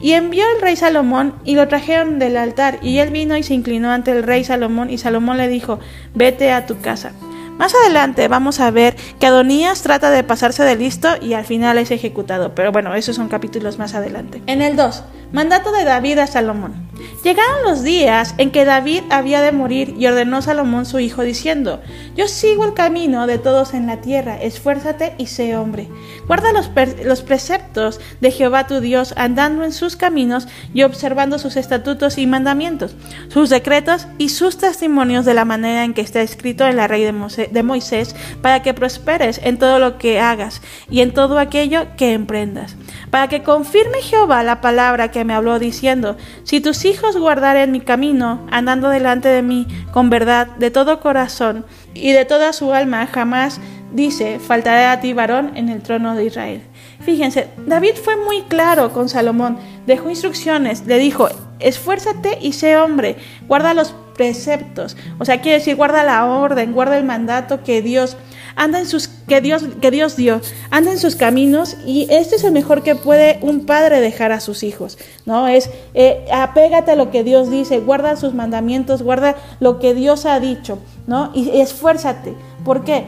Y 0.01 0.13
envió 0.13 0.45
el 0.55 0.63
rey 0.63 0.77
Salomón 0.77 1.35
y 1.45 1.55
lo 1.55 1.69
trajeron 1.69 2.19
del 2.19 2.37
altar, 2.37 2.79
y 2.83 2.99
él 2.99 3.11
vino 3.11 3.37
y 3.37 3.43
se 3.43 3.55
inclinó 3.55 3.91
ante 3.91 4.13
el 4.13 4.23
rey 4.23 4.45
Salomón, 4.45 4.91
y 4.91 4.99
Salomón 4.99 5.39
le 5.39 5.49
dijo, 5.49 5.79
vete 6.15 6.53
a 6.53 6.67
tu 6.67 6.81
casa. 6.81 7.13
Más 7.59 7.75
adelante 7.75 8.29
vamos 8.29 8.61
a 8.61 8.71
ver 8.71 8.97
que 9.19 9.27
Adonías 9.27 9.81
trata 9.81 10.11
de 10.11 10.23
pasarse 10.23 10.63
de 10.63 10.77
listo 10.77 11.09
y 11.23 11.33
al 11.33 11.47
final 11.47 11.79
es 11.79 11.91
ejecutado, 11.91 12.55
pero 12.55 12.71
bueno, 12.71 12.95
esos 12.95 13.17
son 13.17 13.29
capítulos 13.29 13.79
más 13.79 13.95
adelante. 13.95 14.43
En 14.47 14.61
el 14.61 14.77
2, 14.77 15.05
mandato 15.33 15.73
de 15.73 15.85
David 15.85 16.19
a 16.19 16.27
Salomón. 16.27 16.87
Llegaron 17.23 17.65
los 17.65 17.83
días 17.83 18.35
en 18.39 18.51
que 18.51 18.65
David 18.65 19.03
había 19.11 19.43
de 19.43 19.53
morir 19.53 19.95
y 19.99 20.07
ordenó 20.07 20.43
Salomón 20.43 20.87
su 20.87 21.01
hijo 21.01 21.23
diciendo, 21.23 21.81
Yo 22.15 22.29
sigo 22.29 22.65
el 22.65 22.75
camino 22.75 23.27
de 23.27 23.39
todos 23.39 23.75
en 23.75 23.87
la 23.87 24.01
tierra, 24.01 24.41
esfuérzate 24.41 25.15
y 25.19 25.27
sé 25.27 25.57
hombre. 25.57 25.89
Guarda 26.27 26.53
los, 26.53 26.71
los 27.05 27.23
preceptos 27.23 28.01
de 28.21 28.31
Jehová 28.31 28.67
tu 28.67 28.81
Dios, 28.81 29.13
andando 29.17 29.65
en 29.65 29.73
sus 29.73 29.97
caminos 29.97 30.47
y 30.73 30.85
observando 30.85 31.39
sus 31.39 31.57
estatutos 31.57 32.17
y 32.19 32.27
mandamientos, 32.27 32.95
sus 33.29 33.51
decretos 33.51 34.07
y 34.19 34.29
sus 34.29 34.59
testimonios 34.59 35.25
de 35.25 35.35
la 35.35 35.45
manera 35.45 35.85
en 35.85 35.95
que 35.95 36.03
está 36.03 36.23
escrito 36.23 36.67
en 36.67 36.77
la 36.77 36.89
ley 36.89 37.03
de, 37.03 37.49
de 37.51 37.63
Moisés, 37.63 38.15
para 38.41 38.63
que 38.63 38.75
prosperes 38.75 39.41
en 39.43 39.59
todo 39.59 39.79
lo 39.79 39.99
que 39.99 40.21
hagas 40.21 40.63
y 40.91 41.01
en 41.01 41.13
todo 41.13 41.39
aquello 41.39 41.89
que 41.97 42.13
emprendas. 42.13 42.77
Para 43.17 43.29
que 43.29 43.43
confirme 43.43 44.03
Jehová 44.03 44.43
la 44.43 44.61
palabra 44.61 45.11
que 45.11 45.25
me 45.25 45.33
habló 45.33 45.59
diciendo, 45.59 46.19
Si 46.45 46.61
tus 46.61 46.85
hijos 46.85 47.17
guardaren 47.17 47.73
mi 47.73 47.81
camino, 47.81 48.47
andando 48.51 48.91
delante 48.91 49.31
de 49.31 49.41
mí 49.41 49.67
con 49.91 50.11
verdad 50.11 50.49
de 50.59 50.71
todo 50.71 51.01
corazón 51.01 51.65
y 51.95 52.13
de 52.13 52.27
toda 52.27 52.53
su 52.53 52.75
alma, 52.75 53.07
jamás 53.07 53.59
dice, 53.91 54.39
faltará 54.39 54.93
a 54.93 55.01
ti 55.01 55.15
varón 55.15 55.53
en 55.57 55.71
el 55.71 55.81
trono 55.81 56.15
de 56.15 56.27
Israel. 56.27 56.63
Fíjense, 57.01 57.49
David 57.67 57.95
fue 57.95 58.19
muy 58.19 58.43
claro 58.43 58.93
con 58.93 59.09
Salomón, 59.09 59.57
dejó 59.87 60.11
instrucciones, 60.11 60.85
le 60.85 60.99
dijo, 60.99 61.31
esfuérzate 61.59 62.37
y 62.43 62.53
sé 62.53 62.77
hombre, 62.77 63.17
guarda 63.49 63.73
los 63.73 63.95
preceptos, 64.15 64.95
o 65.19 65.25
sea, 65.25 65.41
quiere 65.41 65.61
decir, 65.61 65.75
guarda 65.75 66.03
la 66.03 66.27
orden, 66.27 66.75
guarda 66.75 66.99
el 66.99 67.05
mandato 67.05 67.63
que 67.63 67.81
Dios 67.81 68.19
anda 68.57 68.79
en 68.79 68.87
sus 68.87 69.09
que 69.27 69.41
Dios 69.41 69.65
que 69.81 69.91
Dios 69.91 70.17
dio, 70.17 70.41
anda 70.71 70.93
en 70.93 70.99
sus 70.99 71.17
caminos 71.17 71.77
y 71.85 72.07
este 72.11 72.37
es 72.37 72.45
el 72.45 72.53
mejor 72.53 72.83
que 72.83 72.95
puede 72.95 73.39
un 73.43 73.67
padre 73.67 74.01
dejar 74.01 74.33
a 74.33 74.41
sus 74.41 74.63
hijos, 74.63 74.99
¿no? 75.25 75.49
Es 75.49 75.71
eh, 75.95 76.25
apégate 76.33 76.93
a 76.93 76.97
lo 76.97 77.11
que 77.11 77.25
Dios 77.25 77.51
dice, 77.51 77.81
guarda 77.81 78.17
sus 78.17 78.35
mandamientos, 78.35 79.03
guarda 79.03 79.37
lo 79.61 79.79
que 79.79 79.95
Dios 79.95 80.27
ha 80.27 80.39
dicho, 80.41 80.79
¿no? 81.07 81.31
Y, 81.35 81.61
esfuérzate. 81.61 82.35
¿Por 82.65 82.85
qué? 82.85 83.05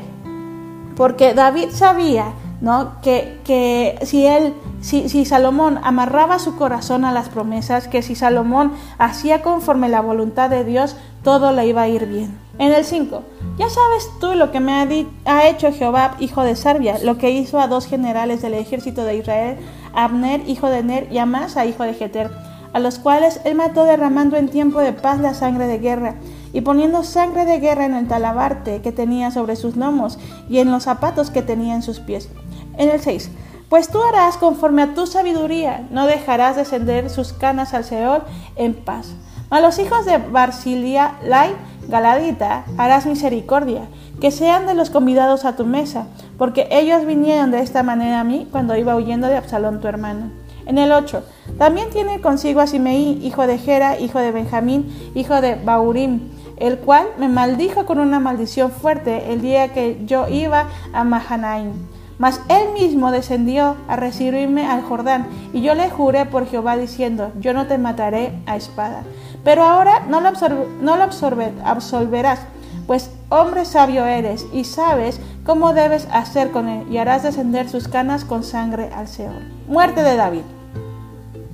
Porque 0.96 1.34
David 1.34 1.68
sabía, 1.72 2.32
¿no? 2.60 3.00
Que, 3.02 3.38
que 3.44 3.98
si 4.02 4.26
él 4.26 4.54
si, 4.80 5.08
si, 5.08 5.24
Salomón 5.24 5.80
amarraba 5.82 6.38
su 6.38 6.56
corazón 6.56 7.04
a 7.04 7.12
las 7.12 7.28
promesas, 7.28 7.88
que 7.88 8.02
si 8.02 8.14
Salomón 8.14 8.72
hacía 8.98 9.42
conforme 9.42 9.88
la 9.88 10.00
voluntad 10.00 10.50
de 10.50 10.64
Dios, 10.64 10.96
todo 11.24 11.52
le 11.52 11.66
iba 11.66 11.82
a 11.82 11.88
ir 11.88 12.06
bien. 12.06 12.47
En 12.58 12.72
el 12.72 12.84
5, 12.84 13.22
ya 13.56 13.70
sabes 13.70 14.10
tú 14.20 14.34
lo 14.34 14.50
que 14.50 14.58
me 14.58 14.72
ha, 14.72 15.48
hecho 15.48 15.72
Jehová, 15.72 16.16
hijo 16.18 16.42
de 16.42 16.56
Sarbia, 16.56 16.98
lo 17.04 17.16
que 17.16 17.30
hizo 17.30 17.60
a 17.60 17.68
dos 17.68 17.86
generales 17.86 18.42
del 18.42 18.54
ejército 18.54 19.04
de 19.04 19.16
Israel, 19.16 19.58
Abner, 19.94 20.48
hijo 20.48 20.68
de 20.68 20.82
Ner, 20.82 21.08
y 21.12 21.18
Amasa, 21.18 21.66
hijo 21.66 21.84
de 21.84 21.94
Jeter, 21.94 22.30
a 22.72 22.80
los 22.80 22.98
cuales 22.98 23.40
él 23.44 23.54
mató 23.54 23.84
derramando 23.84 24.36
en 24.36 24.48
tiempo 24.48 24.80
de 24.80 24.92
paz 24.92 25.20
la 25.20 25.34
sangre 25.34 25.68
de 25.68 25.78
guerra, 25.78 26.16
y 26.52 26.62
poniendo 26.62 27.04
sangre 27.04 27.44
de 27.44 27.60
guerra 27.60 27.84
en 27.86 27.94
el 27.94 28.08
talabarte 28.08 28.82
que 28.82 28.90
tenía 28.90 29.30
sobre 29.30 29.54
sus 29.54 29.76
lomos 29.76 30.18
y 30.48 30.58
en 30.58 30.70
los 30.72 30.84
zapatos 30.84 31.30
que 31.30 31.42
tenía 31.42 31.74
en 31.74 31.82
sus 31.82 32.00
pies. 32.00 32.28
En 32.76 32.88
el 32.90 33.00
6, 33.00 33.30
pues 33.68 33.88
tú 33.88 34.02
harás 34.02 34.36
conforme 34.36 34.82
a 34.82 34.94
tu 34.94 35.06
sabiduría, 35.06 35.86
no 35.90 36.06
dejarás 36.06 36.56
descender 36.56 37.10
sus 37.10 37.32
canas 37.32 37.74
al 37.74 37.84
Seol 37.84 38.22
en 38.56 38.74
paz. 38.74 39.14
A 39.50 39.60
los 39.60 39.78
hijos 39.78 40.04
de 40.06 40.18
Barcilia, 40.18 41.18
Lai, 41.22 41.54
Galadita, 41.88 42.64
harás 42.76 43.06
misericordia, 43.06 43.82
que 44.20 44.30
sean 44.30 44.66
de 44.66 44.74
los 44.74 44.90
convidados 44.90 45.44
a 45.44 45.56
tu 45.56 45.64
mesa, 45.64 46.06
porque 46.36 46.68
ellos 46.70 47.06
vinieron 47.06 47.50
de 47.50 47.60
esta 47.60 47.82
manera 47.82 48.20
a 48.20 48.24
mí 48.24 48.46
cuando 48.50 48.76
iba 48.76 48.94
huyendo 48.94 49.26
de 49.26 49.36
Absalón 49.36 49.80
tu 49.80 49.88
hermano. 49.88 50.30
En 50.66 50.76
el 50.76 50.92
8, 50.92 51.24
también 51.56 51.88
tiene 51.88 52.20
consigo 52.20 52.60
a 52.60 52.66
Simeí, 52.66 53.18
hijo 53.22 53.46
de 53.46 53.56
Gera, 53.56 53.98
hijo 53.98 54.18
de 54.18 54.32
Benjamín, 54.32 54.86
hijo 55.14 55.40
de 55.40 55.54
Baurim, 55.54 56.28
el 56.58 56.78
cual 56.78 57.06
me 57.18 57.28
maldijo 57.28 57.86
con 57.86 57.98
una 57.98 58.20
maldición 58.20 58.70
fuerte 58.70 59.32
el 59.32 59.40
día 59.40 59.72
que 59.72 60.02
yo 60.04 60.28
iba 60.28 60.66
a 60.92 61.04
Mahanaim. 61.04 61.72
Mas 62.18 62.42
él 62.48 62.72
mismo 62.74 63.12
descendió 63.12 63.76
a 63.86 63.96
recibirme 63.96 64.66
al 64.66 64.82
Jordán, 64.82 65.28
y 65.52 65.62
yo 65.62 65.74
le 65.74 65.88
juré 65.88 66.26
por 66.26 66.46
Jehová 66.46 66.76
diciendo, 66.76 67.32
yo 67.40 67.54
no 67.54 67.66
te 67.66 67.78
mataré 67.78 68.32
a 68.44 68.56
espada. 68.56 69.04
Pero 69.48 69.62
ahora 69.62 70.00
no 70.00 70.20
lo, 70.20 70.30
no 70.82 70.92
absolverás, 71.64 72.40
pues 72.86 73.10
hombre 73.30 73.64
sabio 73.64 74.04
eres 74.04 74.44
y 74.52 74.64
sabes 74.64 75.22
cómo 75.42 75.72
debes 75.72 76.06
hacer 76.12 76.50
con 76.50 76.68
él 76.68 76.86
y 76.90 76.98
harás 76.98 77.22
descender 77.22 77.66
sus 77.70 77.88
canas 77.88 78.26
con 78.26 78.44
sangre 78.44 78.90
al 78.94 79.08
Seol. 79.08 79.50
Muerte 79.66 80.02
de 80.02 80.16
David. 80.16 80.42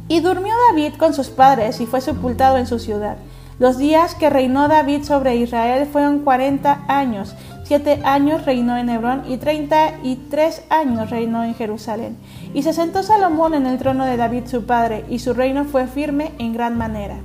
Y 0.09 0.19
durmió 0.19 0.53
David 0.71 0.95
con 0.99 1.15
sus 1.15 1.29
padres 1.29 1.81
y 1.81 1.87
fue 1.87 2.01
sepultado 2.01 2.57
en 2.57 2.67
su 2.67 2.81
ciudad. 2.81 3.17
Los 3.61 3.79
días 3.79 4.17
que 4.17 4.29
reinó 4.29 4.67
David 4.67 5.05
sobre 5.05 5.37
Israel 5.37 5.87
fueron 5.87 6.25
cuarenta 6.25 6.81
años. 6.89 7.37
Siete 7.63 8.01
años 8.03 8.45
reinó 8.45 8.77
en 8.77 8.89
Hebrón 8.89 9.23
y 9.29 9.37
treinta 9.37 9.93
y 10.03 10.17
tres 10.17 10.65
años 10.69 11.11
reinó 11.11 11.45
en 11.45 11.55
Jerusalén. 11.55 12.17
Y 12.55 12.65
se 12.65 12.73
sentó 12.73 13.05
Salomón 13.05 13.55
en 13.55 13.67
el 13.67 13.79
trono 13.79 14.05
de 14.05 14.17
David 14.17 14.49
su 14.49 14.67
padre, 14.67 15.05
y 15.09 15.21
su 15.21 15.33
reino 15.33 15.65
fue 15.65 15.87
firme 15.87 16.33
en 16.41 16.55
gran 16.55 16.77
manera. 16.77 17.19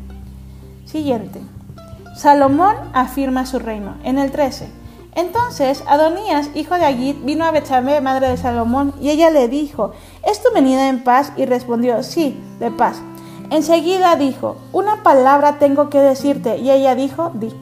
Siguiente. 0.89 1.39
Salomón 2.15 2.75
afirma 2.93 3.46
su 3.46 3.60
reino. 3.60 3.98
En 4.03 4.17
el 4.17 4.31
13. 4.31 4.67
Entonces 5.13 5.84
Adonías, 5.88 6.50
hijo 6.55 6.75
de 6.75 6.86
Agit, 6.86 7.24
vino 7.24 7.46
a 7.46 7.51
Betsabé, 7.51 8.01
madre 8.01 8.29
de 8.29 8.38
Salomón, 8.38 8.93
y 9.00 9.12
ella 9.12 9.29
le 9.29 9.48
dijo, 9.48 9.91
¿Es 10.25 10.41
tu 10.41 10.51
venida 10.51 10.89
en 10.89 11.03
paz? 11.03 11.31
Y 11.38 11.46
respondió, 11.46 12.01
sí, 12.01 12.41
de 12.60 12.72
paz. 12.72 13.01
Enseguida 13.51 14.15
dijo, 14.15 14.58
una 14.72 15.03
palabra 15.03 15.60
tengo 15.60 15.91
que 15.91 16.00
decirte, 16.00 16.58
y 16.58 16.72
ella 16.72 16.96
dijo, 16.96 17.31
di. 17.36 17.53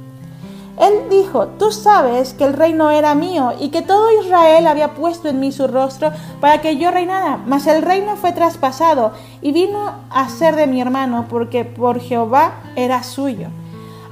Él 0.80 1.10
dijo, 1.10 1.48
tú 1.48 1.72
sabes 1.72 2.34
que 2.34 2.44
el 2.44 2.54
reino 2.54 2.92
era 2.92 3.16
mío 3.16 3.54
y 3.60 3.70
que 3.70 3.82
todo 3.82 4.12
Israel 4.22 4.68
había 4.68 4.94
puesto 4.94 5.28
en 5.28 5.40
mí 5.40 5.52
su 5.52 5.68
rostro 5.68 6.12
para 6.40 6.62
que 6.62 6.78
yo 6.78 6.92
reinara, 6.92 7.40
mas 7.48 7.66
el 7.66 7.82
reino 7.82 8.16
fue 8.16 8.32
traspasado 8.32 9.12
y 9.42 9.52
vino 9.52 9.92
a 10.12 10.30
ser 10.30 10.56
de 10.56 10.68
mi 10.68 10.80
hermano 10.80 11.26
porque 11.30 11.66
por 11.66 12.00
Jehová 12.00 12.54
era 12.76 13.02
suyo. 13.02 13.48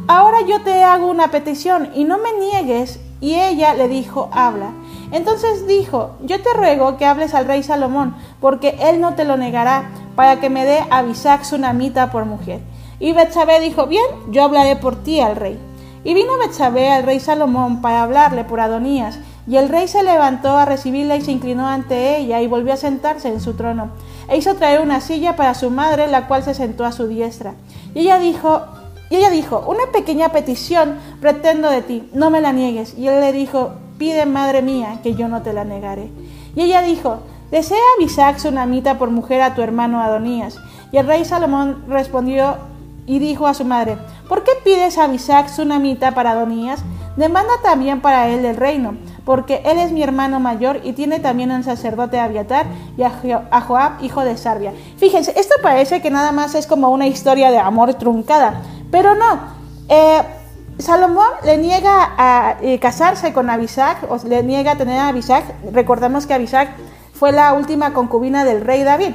Ahora 0.07 0.41
yo 0.41 0.61
te 0.61 0.83
hago 0.83 1.07
una 1.07 1.29
petición 1.29 1.89
y 1.95 2.03
no 2.03 2.17
me 2.19 2.31
niegues. 2.33 2.99
Y 3.21 3.35
ella 3.35 3.73
le 3.73 3.87
dijo, 3.87 4.29
habla. 4.31 4.71
Entonces 5.11 5.65
dijo, 5.65 6.11
yo 6.21 6.41
te 6.43 6.53
ruego 6.53 6.97
que 6.97 7.05
hables 7.05 7.33
al 7.33 7.45
rey 7.45 7.63
Salomón, 7.63 8.13
porque 8.39 8.77
él 8.81 8.99
no 8.99 9.15
te 9.15 9.23
lo 9.23 9.37
negará, 9.37 9.89
para 10.15 10.39
que 10.39 10.49
me 10.49 10.65
dé 10.65 10.83
a 10.91 11.01
Bisac 11.01 11.43
Sunamita 11.43 12.11
por 12.11 12.25
mujer. 12.25 12.59
Y 12.99 13.13
Betsabé 13.13 13.61
dijo, 13.61 13.87
bien, 13.87 14.05
yo 14.29 14.43
hablaré 14.43 14.75
por 14.75 15.01
ti 15.01 15.21
al 15.21 15.37
rey. 15.37 15.57
Y 16.05 16.13
vino 16.13 16.37
Betsabé 16.37 16.91
al 16.91 17.03
rey 17.03 17.19
Salomón 17.19 17.81
para 17.81 18.03
hablarle 18.03 18.43
por 18.43 18.59
Adonías, 18.59 19.19
Y 19.47 19.57
el 19.57 19.69
rey 19.69 19.87
se 19.87 20.03
levantó 20.03 20.55
a 20.55 20.65
recibirla 20.65 21.15
y 21.15 21.21
se 21.21 21.31
inclinó 21.31 21.67
ante 21.67 22.17
ella 22.17 22.41
y 22.41 22.47
volvió 22.47 22.73
a 22.73 22.77
sentarse 22.77 23.27
en 23.27 23.41
su 23.41 23.53
trono. 23.53 23.89
E 24.27 24.37
hizo 24.37 24.55
traer 24.55 24.81
una 24.81 25.01
silla 25.01 25.35
para 25.35 25.53
su 25.55 25.69
madre, 25.69 26.07
la 26.07 26.27
cual 26.27 26.43
se 26.43 26.53
sentó 26.53 26.85
a 26.85 26.91
su 26.91 27.07
diestra. 27.07 27.53
Y 27.93 28.01
ella 28.01 28.19
dijo, 28.19 28.61
y 29.09 29.17
ella 29.17 29.29
dijo, 29.29 29.63
una 29.67 29.91
pequeña 29.91 30.29
petición 30.29 30.95
pretendo 31.21 31.69
de 31.69 31.81
ti, 31.81 32.09
no 32.13 32.29
me 32.29 32.41
la 32.41 32.53
niegues. 32.53 32.95
Y 32.97 33.07
él 33.07 33.19
le 33.19 33.31
dijo, 33.33 33.73
pide, 33.97 34.25
madre 34.25 34.61
mía, 34.61 34.99
que 35.01 35.15
yo 35.15 35.27
no 35.27 35.41
te 35.41 35.53
la 35.53 35.63
negaré. 35.63 36.09
Y 36.55 36.61
ella 36.61 36.81
dijo, 36.81 37.19
desea 37.49 37.77
Abisac 37.97 38.37
Sunamita 38.37 38.97
por 38.97 39.09
mujer 39.09 39.41
a 39.41 39.55
tu 39.55 39.61
hermano 39.61 40.01
Adonías. 40.01 40.57
Y 40.91 40.97
el 40.97 41.07
rey 41.07 41.25
Salomón 41.25 41.83
respondió 41.87 42.57
y 43.05 43.19
dijo 43.19 43.45
a 43.45 43.53
su 43.53 43.65
madre, 43.65 43.97
¿por 44.27 44.43
qué 44.43 44.51
pides 44.63 44.97
a 44.97 45.05
Abisac 45.05 45.49
Sunamita 45.49 46.11
para 46.11 46.31
Adonías? 46.31 46.81
Demanda 47.15 47.53
también 47.63 48.01
para 48.01 48.29
él 48.29 48.43
el 48.45 48.55
reino 48.55 48.95
porque 49.25 49.61
él 49.65 49.79
es 49.79 49.91
mi 49.91 50.03
hermano 50.03 50.39
mayor 50.39 50.79
y 50.83 50.93
tiene 50.93 51.19
también 51.19 51.51
un 51.51 51.63
sacerdote 51.63 52.19
Abiatar 52.19 52.67
y 52.95 53.01
a 53.01 53.61
Joab, 53.61 54.03
hijo 54.03 54.23
de 54.23 54.37
Sarbia. 54.37 54.73
Fíjense, 54.97 55.33
esto 55.35 55.55
parece 55.61 56.01
que 56.01 56.11
nada 56.11 56.31
más 56.31 56.53
es 56.55 56.67
como 56.67 56.89
una 56.89 57.07
historia 57.07 57.51
de 57.51 57.57
amor 57.57 57.95
truncada, 57.95 58.61
pero 58.91 59.15
no. 59.15 59.39
Eh, 59.89 60.21
Salomón 60.77 61.27
le 61.43 61.57
niega 61.57 62.13
a 62.17 62.57
eh, 62.61 62.79
casarse 62.79 63.33
con 63.33 63.49
Abisac, 63.49 64.09
o 64.09 64.17
le 64.27 64.43
niega 64.43 64.73
a 64.73 64.77
tener 64.77 64.99
a 64.99 65.07
Abisac. 65.07 65.43
Recordemos 65.71 66.27
que 66.27 66.33
Abisac 66.33 66.69
fue 67.13 67.31
la 67.31 67.53
última 67.53 67.93
concubina 67.93 68.45
del 68.45 68.61
rey 68.61 68.83
David. 68.83 69.13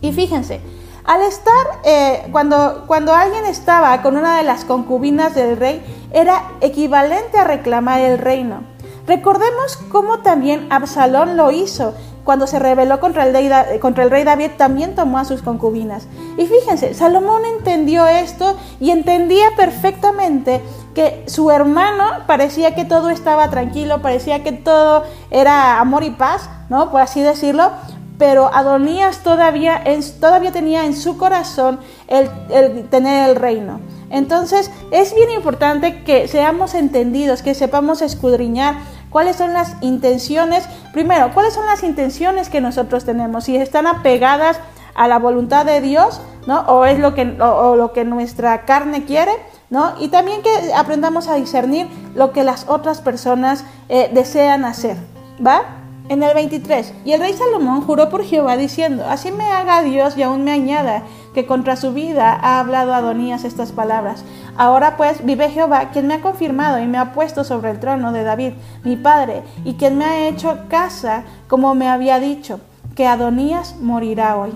Y 0.00 0.12
fíjense, 0.12 0.60
al 1.04 1.22
estar, 1.22 1.66
eh, 1.84 2.28
cuando, 2.32 2.84
cuando 2.86 3.14
alguien 3.14 3.44
estaba 3.46 4.02
con 4.02 4.16
una 4.16 4.36
de 4.36 4.42
las 4.42 4.64
concubinas 4.64 5.34
del 5.34 5.56
rey, 5.56 5.82
era 6.12 6.42
equivalente 6.60 7.38
a 7.38 7.44
reclamar 7.44 8.00
el 8.00 8.18
reino. 8.18 8.62
Recordemos 9.08 9.78
cómo 9.90 10.18
también 10.18 10.66
Absalón 10.70 11.38
lo 11.38 11.50
hizo. 11.50 11.94
Cuando 12.24 12.46
se 12.46 12.58
rebeló 12.58 13.00
contra 13.00 13.26
el, 13.26 13.80
contra 13.80 14.04
el 14.04 14.10
rey 14.10 14.22
David, 14.22 14.50
también 14.58 14.94
tomó 14.94 15.16
a 15.16 15.24
sus 15.24 15.40
concubinas. 15.40 16.06
Y 16.36 16.44
fíjense, 16.44 16.92
Salomón 16.92 17.42
entendió 17.46 18.06
esto 18.06 18.54
y 18.80 18.90
entendía 18.90 19.46
perfectamente 19.56 20.60
que 20.94 21.24
su 21.26 21.50
hermano 21.50 22.04
parecía 22.26 22.74
que 22.74 22.84
todo 22.84 23.08
estaba 23.08 23.48
tranquilo, 23.48 24.02
parecía 24.02 24.42
que 24.42 24.52
todo 24.52 25.04
era 25.30 25.80
amor 25.80 26.02
y 26.04 26.10
paz, 26.10 26.50
¿no? 26.68 26.90
Por 26.90 27.00
así 27.00 27.22
decirlo, 27.22 27.70
pero 28.18 28.52
Adonías 28.52 29.18
todavía, 29.18 29.82
todavía 30.20 30.52
tenía 30.52 30.84
en 30.84 30.94
su 30.94 31.16
corazón 31.16 31.78
el, 32.08 32.88
tener 32.88 33.30
el 33.30 33.36
reino. 33.36 33.80
Entonces 34.10 34.70
es 34.90 35.14
bien 35.14 35.30
importante 35.30 36.02
que 36.02 36.28
seamos 36.28 36.74
entendidos, 36.74 37.42
que 37.42 37.54
sepamos 37.54 38.02
escudriñar 38.02 38.76
cuáles 39.10 39.36
son 39.36 39.52
las 39.52 39.76
intenciones, 39.82 40.68
primero, 40.92 41.32
cuáles 41.32 41.54
son 41.54 41.66
las 41.66 41.82
intenciones 41.82 42.48
que 42.48 42.60
nosotros 42.60 43.04
tenemos, 43.04 43.44
si 43.44 43.56
están 43.56 43.86
apegadas 43.86 44.58
a 44.94 45.06
la 45.06 45.18
voluntad 45.18 45.64
de 45.64 45.80
Dios, 45.80 46.20
¿no? 46.46 46.60
O 46.62 46.84
es 46.84 46.98
lo 46.98 47.14
que, 47.14 47.24
lo 47.24 47.92
que 47.94 48.04
nuestra 48.04 48.64
carne 48.64 49.04
quiere, 49.04 49.30
¿no? 49.70 49.94
Y 50.00 50.08
también 50.08 50.42
que 50.42 50.72
aprendamos 50.74 51.28
a 51.28 51.36
discernir 51.36 51.86
lo 52.16 52.32
que 52.32 52.42
las 52.42 52.68
otras 52.68 53.00
personas 53.00 53.64
eh, 53.88 54.10
desean 54.12 54.64
hacer, 54.64 54.96
¿va? 55.44 55.77
En 56.08 56.22
el 56.22 56.32
23, 56.32 56.94
y 57.04 57.12
el 57.12 57.20
rey 57.20 57.34
Salomón 57.34 57.82
juró 57.82 58.08
por 58.08 58.24
Jehová 58.24 58.56
diciendo, 58.56 59.04
así 59.06 59.30
me 59.30 59.44
haga 59.44 59.82
Dios 59.82 60.16
y 60.16 60.22
aún 60.22 60.42
me 60.42 60.52
añada 60.52 61.02
que 61.34 61.44
contra 61.44 61.76
su 61.76 61.92
vida 61.92 62.32
ha 62.32 62.60
hablado 62.60 62.94
Adonías 62.94 63.44
estas 63.44 63.72
palabras. 63.72 64.24
Ahora 64.56 64.96
pues 64.96 65.22
vive 65.26 65.50
Jehová, 65.50 65.90
quien 65.92 66.06
me 66.06 66.14
ha 66.14 66.22
confirmado 66.22 66.78
y 66.78 66.86
me 66.86 66.96
ha 66.96 67.12
puesto 67.12 67.44
sobre 67.44 67.70
el 67.70 67.78
trono 67.78 68.12
de 68.12 68.22
David, 68.22 68.54
mi 68.84 68.96
padre, 68.96 69.42
y 69.64 69.74
quien 69.74 69.98
me 69.98 70.06
ha 70.06 70.28
hecho 70.28 70.60
casa 70.68 71.24
como 71.46 71.74
me 71.74 71.88
había 71.88 72.18
dicho, 72.20 72.60
que 72.96 73.06
Adonías 73.06 73.76
morirá 73.76 74.36
hoy. 74.36 74.52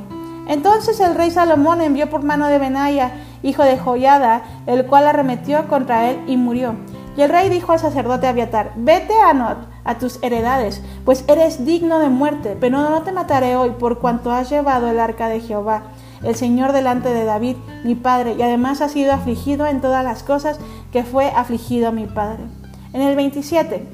Entonces 0.49 1.01
el 1.01 1.15
rey 1.15 1.31
Salomón 1.31 1.83
envió 1.83 2.09
por 2.09 2.23
mano 2.23 2.49
de 2.49 2.59
Benaya, 2.59 3.13
hijo 3.43 3.63
de 3.63 3.79
Joyada, 3.79 4.43
el 4.67 4.87
cual 4.87 5.07
arremetió 5.07 5.69
contra 5.69 6.09
él 6.09 6.19
y 6.27 6.39
murió. 6.39 6.77
Y 7.15 7.21
el 7.21 7.31
rey 7.31 7.51
dijo 7.51 7.73
al 7.73 7.79
sacerdote 7.79 8.27
Abiatar, 8.27 8.73
vete 8.75 9.15
a 9.21 9.35
Not, 9.35 9.72
a 9.85 9.99
tus 9.99 10.23
heredades, 10.23 10.81
pues 11.05 11.25
eres 11.29 11.65
digno 11.65 11.99
de 11.99 12.09
muerte, 12.09 12.57
pero 12.61 12.79
no 12.79 13.03
te 13.03 13.13
mataré 13.13 13.57
hoy 13.57 13.71
por 13.71 13.99
cuanto 13.99 14.31
has 14.31 14.51
llevado 14.51 14.89
el 14.89 15.01
arca 15.01 15.29
de 15.29 15.41
Jehová 15.41 15.83
el 16.25 16.37
Señor 16.37 16.73
delante 16.73 17.13
de 17.13 17.25
David, 17.25 17.57
mi 17.85 17.95
padre, 17.95 18.35
y 18.39 18.43
además 18.43 18.81
ha 18.81 18.89
sido 18.89 19.13
afligido 19.13 19.67
en 19.67 19.81
todas 19.81 20.05
las 20.05 20.23
cosas 20.23 20.59
que 20.93 21.05
fue 21.05 21.27
afligido 21.29 21.93
mi 21.93 22.07
padre. 22.07 22.45
En 22.93 23.01
el 23.01 23.17
27. 23.17 23.87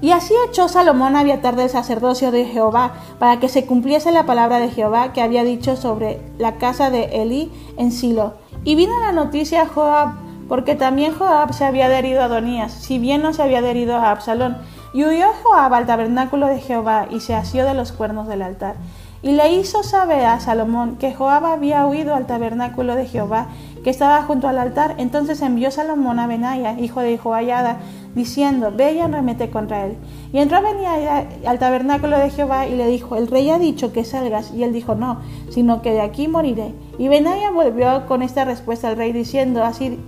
Y 0.00 0.12
así 0.12 0.32
echó 0.48 0.68
Salomón 0.68 1.16
a 1.16 1.20
Abiatar 1.20 1.56
del 1.56 1.68
sacerdocio 1.68 2.30
de 2.30 2.46
Jehová, 2.46 2.94
para 3.18 3.40
que 3.40 3.48
se 3.48 3.66
cumpliese 3.66 4.12
la 4.12 4.26
palabra 4.26 4.60
de 4.60 4.70
Jehová 4.70 5.12
que 5.12 5.22
había 5.22 5.44
dicho 5.44 5.76
sobre 5.76 6.20
la 6.38 6.56
casa 6.56 6.90
de 6.90 7.22
Elí 7.22 7.52
en 7.76 7.92
Silo. 7.92 8.34
Y 8.64 8.74
vino 8.74 8.92
la 9.00 9.12
noticia 9.12 9.62
a 9.62 9.66
Joab, 9.66 10.14
porque 10.48 10.74
también 10.74 11.14
Joab 11.14 11.52
se 11.52 11.64
había 11.64 11.86
adherido 11.86 12.22
a 12.22 12.24
Adonías, 12.24 12.72
si 12.72 12.98
bien 12.98 13.22
no 13.22 13.32
se 13.32 13.42
había 13.42 13.58
adherido 13.58 13.96
a 13.96 14.10
Absalón. 14.10 14.56
Y 14.94 15.04
huyó 15.04 15.26
Joab 15.42 15.74
al 15.74 15.86
tabernáculo 15.86 16.46
de 16.46 16.60
Jehová 16.60 17.06
y 17.10 17.20
se 17.20 17.34
asió 17.34 17.66
de 17.66 17.74
los 17.74 17.92
cuernos 17.92 18.26
del 18.26 18.42
altar. 18.42 18.76
Y 19.20 19.32
le 19.32 19.52
hizo 19.52 19.82
saber 19.82 20.24
a 20.24 20.38
Salomón 20.38 20.96
que 20.96 21.12
Joab 21.12 21.44
había 21.44 21.86
huido 21.86 22.14
al 22.14 22.26
tabernáculo 22.26 22.94
de 22.94 23.06
Jehová 23.06 23.48
que 23.82 23.90
estaba 23.90 24.22
junto 24.22 24.48
al 24.48 24.58
altar. 24.58 24.94
Entonces 24.98 25.42
envió 25.42 25.70
Salomón 25.70 26.20
a 26.20 26.28
Benaya, 26.28 26.78
hijo 26.78 27.00
de 27.00 27.18
Joayada, 27.18 27.78
diciendo, 28.14 28.72
ve 28.74 28.92
y 28.92 29.00
arremete 29.00 29.50
contra 29.50 29.86
él. 29.86 29.96
Y 30.32 30.38
entró 30.38 30.62
Benaya 30.62 31.26
al 31.46 31.58
tabernáculo 31.58 32.16
de 32.16 32.30
Jehová 32.30 32.68
y 32.68 32.76
le 32.76 32.86
dijo, 32.86 33.16
el 33.16 33.26
rey 33.26 33.50
ha 33.50 33.58
dicho 33.58 33.92
que 33.92 34.04
salgas. 34.04 34.52
Y 34.54 34.62
él 34.62 34.72
dijo, 34.72 34.94
no, 34.94 35.18
sino 35.50 35.82
que 35.82 35.92
de 35.92 36.00
aquí 36.00 36.28
moriré. 36.28 36.72
Y 36.98 37.06
Benaya 37.06 37.52
volvió 37.52 38.06
con 38.06 38.22
esta 38.22 38.44
respuesta 38.44 38.88
al 38.88 38.96
rey 38.96 39.12
diciendo, 39.12 39.64
así 39.64 40.00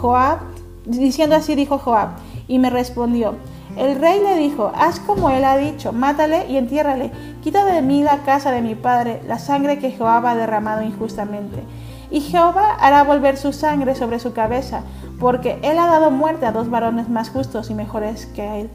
Joab, 0.00 0.38
diciendo 0.84 1.34
así 1.34 1.56
dijo 1.56 1.78
Joab. 1.78 2.10
Y 2.46 2.60
me 2.60 2.70
respondió, 2.70 3.34
el 3.76 3.98
rey 3.98 4.20
le 4.20 4.36
dijo, 4.36 4.70
haz 4.74 5.00
como 5.00 5.30
él 5.30 5.44
ha 5.44 5.56
dicho, 5.56 5.92
mátale 5.92 6.46
y 6.48 6.56
entiérrale, 6.56 7.10
quita 7.42 7.64
de 7.64 7.82
mí 7.82 8.04
la 8.04 8.18
casa 8.18 8.52
de 8.52 8.62
mi 8.62 8.76
padre, 8.76 9.20
la 9.26 9.40
sangre 9.40 9.80
que 9.80 9.90
Jehová 9.90 10.22
ha 10.24 10.36
derramado 10.36 10.82
injustamente. 10.82 11.64
Y 12.08 12.20
Jehová 12.20 12.76
hará 12.78 13.02
volver 13.02 13.36
su 13.36 13.52
sangre 13.52 13.96
sobre 13.96 14.20
su 14.20 14.32
cabeza, 14.32 14.82
porque 15.18 15.58
él 15.62 15.76
ha 15.78 15.86
dado 15.88 16.12
muerte 16.12 16.46
a 16.46 16.52
dos 16.52 16.70
varones 16.70 17.08
más 17.08 17.30
justos 17.30 17.68
y 17.68 17.74
mejores 17.74 18.26
que 18.26 18.60
él 18.60 18.70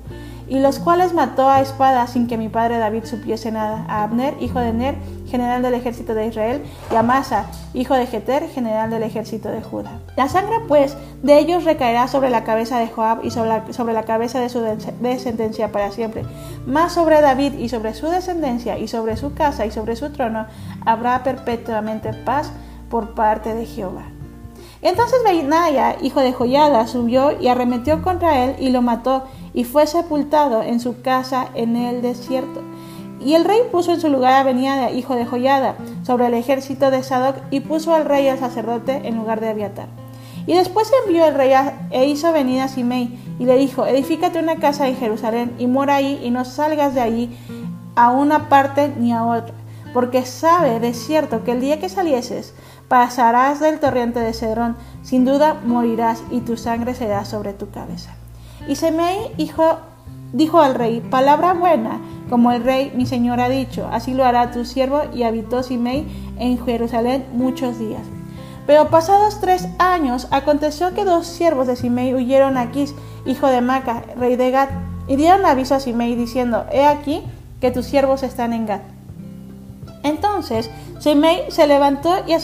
y 0.51 0.59
los 0.59 0.79
cuales 0.79 1.13
mató 1.13 1.49
a 1.49 1.61
espada 1.61 2.05
sin 2.07 2.27
que 2.27 2.37
mi 2.37 2.49
padre 2.49 2.77
David 2.77 3.05
supiese 3.05 3.53
nada, 3.53 3.85
a 3.87 4.03
Abner, 4.03 4.35
hijo 4.41 4.59
de 4.59 4.73
Ner, 4.73 4.95
general 5.29 5.61
del 5.61 5.75
ejército 5.75 6.13
de 6.13 6.27
Israel, 6.27 6.61
y 6.91 6.95
a 6.95 7.03
Masa, 7.03 7.45
hijo 7.73 7.93
de 7.93 8.05
Jeter, 8.05 8.49
general 8.49 8.89
del 8.89 9.03
ejército 9.03 9.47
de 9.47 9.61
Judá. 9.61 10.01
La 10.17 10.27
sangre, 10.27 10.57
pues, 10.67 10.97
de 11.23 11.39
ellos 11.39 11.63
recaerá 11.63 12.09
sobre 12.09 12.29
la 12.29 12.43
cabeza 12.43 12.79
de 12.79 12.89
Joab 12.89 13.23
y 13.23 13.31
sobre 13.31 13.47
la, 13.47 13.71
sobre 13.71 13.93
la 13.93 14.03
cabeza 14.03 14.41
de 14.41 14.49
su 14.49 14.59
descendencia 14.59 15.71
para 15.71 15.89
siempre. 15.89 16.25
Más 16.65 16.91
sobre 16.91 17.21
David 17.21 17.53
y 17.53 17.69
sobre 17.69 17.93
su 17.93 18.07
descendencia 18.07 18.77
y 18.77 18.89
sobre 18.89 19.15
su 19.15 19.33
casa 19.33 19.65
y 19.65 19.71
sobre 19.71 19.95
su 19.95 20.11
trono 20.11 20.47
habrá 20.85 21.23
perpetuamente 21.23 22.11
paz 22.13 22.51
por 22.89 23.13
parte 23.13 23.55
de 23.55 23.65
Jehová. 23.65 24.03
Entonces 24.81 25.23
Benaya, 25.23 25.95
hijo 26.01 26.19
de 26.19 26.33
Joyada, 26.33 26.87
subió 26.87 27.39
y 27.39 27.47
arremetió 27.47 28.01
contra 28.01 28.43
él 28.43 28.55
y 28.59 28.71
lo 28.71 28.81
mató 28.81 29.23
y 29.53 29.63
fue 29.63 29.87
sepultado 29.87 30.63
en 30.63 30.79
su 30.79 31.01
casa 31.01 31.49
en 31.53 31.75
el 31.75 32.01
desierto. 32.01 32.61
Y 33.23 33.35
el 33.35 33.45
rey 33.45 33.59
puso 33.71 33.93
en 33.93 34.01
su 34.01 34.09
lugar 34.09 34.33
a 34.33 34.43
Beniada, 34.43 34.91
hijo 34.91 35.15
de 35.15 35.25
Joyada, 35.25 35.75
sobre 36.03 36.27
el 36.27 36.33
ejército 36.33 36.89
de 36.89 37.03
Sadoc, 37.03 37.35
y 37.51 37.59
puso 37.59 37.93
al 37.93 38.05
rey 38.05 38.27
al 38.27 38.39
sacerdote 38.39 39.01
en 39.07 39.15
lugar 39.15 39.39
de 39.41 39.49
Abiatar. 39.49 39.87
Y 40.47 40.55
después 40.55 40.91
envió 41.05 41.25
el 41.27 41.35
rey 41.35 41.53
e 41.91 42.05
hizo 42.05 42.33
venir 42.33 42.61
a 42.61 42.67
Simei, 42.67 43.19
y 43.37 43.45
le 43.45 43.57
dijo, 43.57 43.85
edifícate 43.85 44.39
una 44.39 44.55
casa 44.55 44.87
en 44.87 44.97
Jerusalén, 44.97 45.53
y 45.59 45.67
mora 45.67 45.95
ahí, 45.95 46.19
y 46.23 46.31
no 46.31 46.45
salgas 46.45 46.95
de 46.95 47.01
allí 47.01 47.37
a 47.95 48.09
una 48.09 48.49
parte 48.49 48.91
ni 48.97 49.13
a 49.13 49.23
otra, 49.23 49.53
porque 49.93 50.25
sabe 50.25 50.79
de 50.79 50.93
cierto 50.93 51.43
que 51.43 51.51
el 51.51 51.61
día 51.61 51.79
que 51.79 51.89
salieses, 51.89 52.55
pasarás 52.87 53.59
del 53.59 53.79
torrente 53.79 54.19
de 54.19 54.33
Cedrón, 54.33 54.77
sin 55.03 55.25
duda 55.25 55.61
morirás, 55.63 56.23
y 56.31 56.39
tu 56.39 56.57
sangre 56.57 56.95
será 56.95 57.23
sobre 57.23 57.53
tu 57.53 57.69
cabeza. 57.69 58.15
Y 58.67 58.75
Semei 58.75 59.31
dijo 60.33 60.59
al 60.61 60.75
rey, 60.75 61.01
palabra 61.01 61.53
buena, 61.53 61.99
como 62.29 62.51
el 62.51 62.63
rey 62.63 62.91
mi 62.95 63.05
señor 63.05 63.39
ha 63.39 63.49
dicho, 63.49 63.87
así 63.91 64.13
lo 64.13 64.23
hará 64.23 64.51
tu 64.51 64.65
siervo, 64.65 65.01
y 65.13 65.23
habitó 65.23 65.63
Simei 65.63 66.07
en 66.37 66.63
Jerusalén 66.63 67.25
muchos 67.33 67.79
días. 67.79 68.03
Pero 68.67 68.89
pasados 68.89 69.41
tres 69.41 69.67
años, 69.79 70.27
aconteció 70.31 70.93
que 70.93 71.03
dos 71.03 71.27
siervos 71.27 71.67
de 71.67 71.75
Simei 71.75 72.13
huyeron 72.13 72.57
a 72.57 72.61
Aquis, 72.61 72.93
hijo 73.25 73.47
de 73.47 73.61
Maca, 73.61 74.03
rey 74.15 74.35
de 74.35 74.51
Gad, 74.51 74.69
y 75.07 75.15
dieron 75.15 75.45
aviso 75.45 75.75
a 75.75 75.79
Simei 75.79 76.15
diciendo, 76.15 76.65
he 76.71 76.85
aquí 76.85 77.21
que 77.59 77.71
tus 77.71 77.85
siervos 77.85 78.23
están 78.23 78.53
en 78.53 78.65
Gad. 78.65 78.81
Entonces 80.03 80.69
Simei 80.99 81.43
se 81.49 81.67
levantó 81.67 82.15
y, 82.27 82.35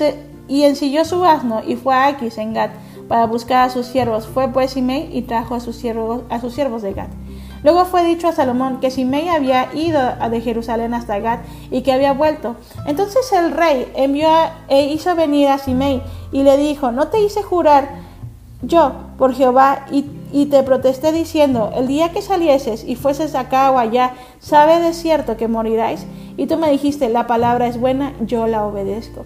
y 0.53 0.63
ensilló 0.63 1.05
su 1.05 1.23
asno 1.23 1.61
y 1.65 1.75
fue 1.75 1.95
a 1.95 2.07
Aquis 2.07 2.37
en 2.37 2.53
Gad 2.53 2.71
para 3.07 3.25
buscar 3.25 3.67
a 3.67 3.69
sus 3.69 3.85
siervos. 3.85 4.27
Fue 4.27 4.47
pues 4.49 4.71
Simei 4.71 5.09
y 5.11 5.23
trajo 5.23 5.55
a 5.55 5.59
sus 5.59 5.75
siervos, 5.75 6.21
a 6.29 6.39
sus 6.39 6.53
siervos 6.53 6.81
de 6.81 6.93
Gad. 6.93 7.07
Luego 7.63 7.85
fue 7.85 8.03
dicho 8.03 8.27
a 8.27 8.33
Salomón 8.33 8.79
que 8.79 8.91
Simei 8.91 9.29
había 9.29 9.73
ido 9.73 9.99
de 10.29 10.41
Jerusalén 10.41 10.93
hasta 10.93 11.19
Gad 11.19 11.39
y 11.71 11.81
que 11.81 11.91
había 11.91 12.13
vuelto. 12.13 12.55
Entonces 12.85 13.31
el 13.33 13.51
rey 13.51 13.91
envió 13.95 14.29
e 14.67 14.85
hizo 14.85 15.15
venir 15.15 15.47
a 15.49 15.57
Simei 15.57 16.01
y 16.31 16.43
le 16.43 16.57
dijo, 16.57 16.91
¿no 16.91 17.07
te 17.07 17.21
hice 17.21 17.41
jurar 17.43 17.89
yo 18.61 18.93
por 19.17 19.33
Jehová 19.33 19.85
y, 19.91 20.05
y, 20.31 20.47
te 20.47 20.63
protesté 20.63 21.11
diciendo, 21.11 21.71
el 21.75 21.87
día 21.87 22.11
que 22.11 22.21
salieses 22.21 22.83
y 22.83 22.95
fueses 22.95 23.35
acá 23.35 23.71
o 23.71 23.77
allá, 23.77 24.13
sabe 24.39 24.79
de 24.79 24.93
cierto 24.93 25.37
que 25.37 25.47
moriráis? 25.47 26.05
Y 26.37 26.45
tú 26.45 26.57
me 26.57 26.69
dijiste, 26.69 27.09
la 27.09 27.27
palabra 27.27 27.67
es 27.67 27.79
buena, 27.79 28.13
yo 28.21 28.47
la 28.47 28.65
obedezco. 28.65 29.25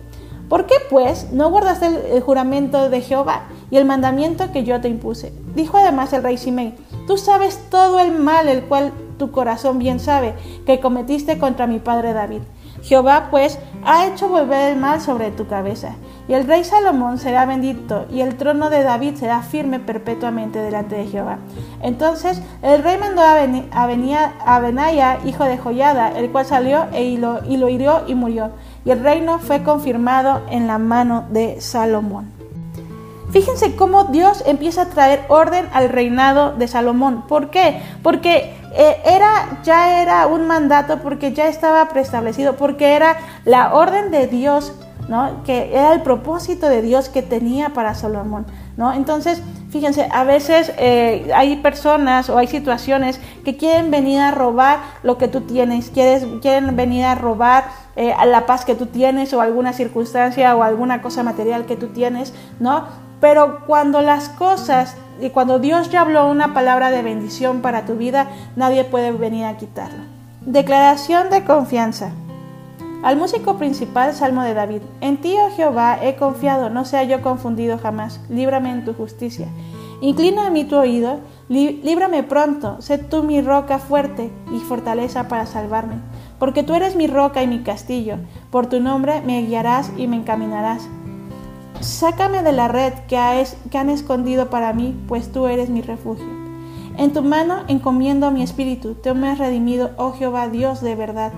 ¿Por 0.52 0.66
qué 0.66 0.76
pues 0.90 1.32
no 1.32 1.50
guardaste 1.50 1.86
el, 2.14 2.22
juramento 2.22 2.90
de 2.90 3.00
Jehová 3.00 3.44
y 3.70 3.78
el 3.78 3.86
mandamiento 3.86 4.52
que 4.52 4.66
yo 4.66 4.82
te 4.82 4.90
impuse? 4.90 5.32
Dijo 5.56 5.78
además 5.78 6.12
el 6.12 6.24
rey 6.24 6.38
Simei, 6.38 6.76
tú 7.08 7.18
sabes 7.18 7.70
todo 7.70 8.02
el 8.02 8.12
mal 8.12 8.50
el 8.50 8.64
cual 8.64 8.92
tu 9.18 9.32
corazón 9.32 9.80
bien 9.80 10.02
sabe 10.02 10.34
que 10.66 10.82
cometiste 10.82 11.38
contra 11.40 11.68
mi 11.68 11.80
padre 11.80 12.12
David. 12.12 12.42
Jehová 12.82 13.30
pues 13.32 13.60
ha 13.86 14.06
hecho 14.08 14.28
volver 14.28 14.74
el 14.74 14.78
mal 14.78 15.00
sobre 15.00 15.32
tu 15.32 15.48
cabeza. 15.48 15.96
Y 16.28 16.34
el 16.34 16.46
rey 16.46 16.66
Salomón 16.66 17.18
será 17.18 17.46
bendito, 17.46 18.06
y 18.12 18.22
el 18.22 18.36
trono 18.36 18.70
de 18.70 18.84
David 18.84 19.16
será 19.16 19.42
firme 19.44 19.80
perpetuamente 19.80 20.60
delante 20.60 20.96
de 20.96 21.08
Jehová. 21.08 21.40
Entonces 21.82 22.42
el 22.62 22.84
rey 22.84 22.98
mandó 22.98 23.22
a, 23.22 24.60
Benaya, 24.60 25.20
hijo 25.26 25.46
de 25.46 25.58
Joyada, 25.58 26.18
el 26.18 26.30
cual 26.32 26.46
salió 26.46 26.88
e 26.92 27.04
y 27.04 27.18
lo 27.18 27.70
hirió 27.70 28.04
y 28.08 28.16
murió 28.16 28.52
y 28.86 28.92
el 28.92 29.04
reino 29.04 29.40
fue 29.40 29.64
confirmado 29.64 30.42
en 30.50 30.68
la 30.68 30.78
mano 30.78 31.26
de 31.30 31.62
Salomón. 31.62 32.32
Fíjense 33.32 33.76
cómo 33.76 34.06
Dios 34.06 34.44
empieza 34.46 34.84
a 34.84 34.86
traer 34.88 35.24
orden 35.30 35.66
al 35.72 35.90
reinado 35.90 36.52
de 36.52 36.68
Salomón. 36.68 37.24
¿Por 37.28 37.50
qué? 37.50 37.82
Porque 38.04 38.54
eh, 38.74 38.98
era, 39.06 39.60
ya 39.64 40.02
era 40.02 40.28
un 40.28 40.48
mandato, 40.48 41.00
porque 41.02 41.32
ya 41.32 41.48
estaba 41.48 41.88
preestablecido, 41.90 42.58
porque 42.58 42.94
era 42.94 43.16
la 43.46 43.74
orden 43.74 44.12
de 44.12 44.28
Dios, 44.28 44.74
¿no? 45.08 45.44
que 45.46 45.74
era 45.74 45.94
el 45.94 46.02
propósito 46.02 46.68
de 46.68 46.82
Dios 46.82 47.08
que 47.08 47.22
tenía 47.22 47.70
para 47.70 47.96
Salomón. 47.96 48.46
¿no? 48.76 48.92
Entonces, 48.92 49.42
Fíjense, 49.72 50.10
a 50.12 50.26
veces 50.26 50.74
eh, 50.78 51.32
hay 51.34 51.56
personas 51.56 52.30
o 52.30 52.38
hay 52.38 52.48
situaciones 52.48 53.22
que 53.46 53.56
quieren 53.56 53.90
venir 53.90 54.20
a 54.20 54.32
robar 54.32 54.80
lo 55.02 55.18
que 55.18 55.30
tú 55.30 55.42
tienes, 55.42 55.90
quieres, 55.90 56.26
quieren 56.42 56.76
venir 56.76 57.06
a 57.06 57.16
robar 57.16 57.64
eh, 57.96 58.14
la 58.26 58.46
paz 58.46 58.66
que 58.66 58.76
tú 58.76 58.86
tienes 58.88 59.34
o 59.34 59.42
alguna 59.42 59.74
circunstancia 59.74 60.56
o 60.56 60.64
alguna 60.64 61.02
cosa 61.02 61.24
material 61.24 61.66
que 61.66 61.76
tú 61.76 61.88
tienes, 61.88 62.34
¿no? 62.60 62.86
Pero 63.20 63.66
cuando 63.68 64.02
las 64.02 64.30
cosas 64.30 64.96
y 65.22 65.30
cuando 65.30 65.60
Dios 65.60 65.90
ya 65.90 66.02
habló 66.02 66.28
una 66.30 66.54
palabra 66.54 66.90
de 66.90 67.04
bendición 67.04 67.62
para 67.62 67.86
tu 67.86 67.96
vida, 67.96 68.28
nadie 68.56 68.84
puede 68.84 69.12
venir 69.12 69.46
a 69.46 69.58
quitarlo. 69.58 70.04
Declaración 70.42 71.30
de 71.30 71.44
confianza. 71.44 72.12
Al 73.04 73.18
músico 73.18 73.58
principal, 73.58 74.14
Salmo 74.14 74.44
de 74.44 74.54
David. 74.54 74.82
En 75.02 75.18
ti, 75.18 75.36
oh 75.40 75.50
Jehová, 75.56 76.00
he 76.02 76.16
confiado, 76.16 76.70
no 76.70 76.86
sea 76.86 77.04
yo 77.04 77.22
confundido 77.22 77.78
jamás. 77.78 78.20
Líbrame 78.30 78.72
en 78.72 78.86
tu 78.86 78.94
justicia. 78.94 79.48
Inclina 80.02 80.48
a 80.48 80.50
mí 80.50 80.64
tu 80.64 80.78
oído, 80.78 81.20
líbrame 81.48 82.24
pronto, 82.24 82.82
sé 82.82 82.98
tú 82.98 83.22
mi 83.22 83.42
roca 83.42 83.78
fuerte 83.78 84.32
y 84.52 84.60
fortaleza 84.60 85.28
para 85.28 85.46
salvarme. 85.46 85.96
Porque 86.42 86.64
tú 86.64 86.74
eres 86.74 86.96
mi 86.96 87.06
roca 87.06 87.44
y 87.44 87.48
mi 87.48 87.60
castillo, 87.60 88.16
por 88.50 88.66
tu 88.66 88.80
nombre 88.80 89.22
me 89.22 89.44
guiarás 89.44 89.92
y 89.96 90.08
me 90.08 90.16
encaminarás. 90.16 90.90
Sácame 91.82 92.42
de 92.42 92.52
la 92.52 92.68
red 92.68 92.94
que, 93.08 93.16
han 93.16 93.90
escondido 93.92 94.50
para 94.50 94.74
mí, 94.74 95.00
pues 95.08 95.32
tú 95.32 95.46
eres 95.46 95.70
mi 95.70 95.84
refugio. 95.84 96.26
En 96.98 97.14
tu 97.14 97.22
mano 97.22 97.58
encomiendo 97.68 98.32
mi 98.32 98.42
espíritu, 98.42 98.96
tú 98.96 99.14
me 99.14 99.30
has 99.30 99.38
redimido, 99.38 99.92
oh 99.98 100.14
Jehová 100.14 100.50
Dios 100.50 100.82
de 100.82 100.96
verdad. 100.96 101.32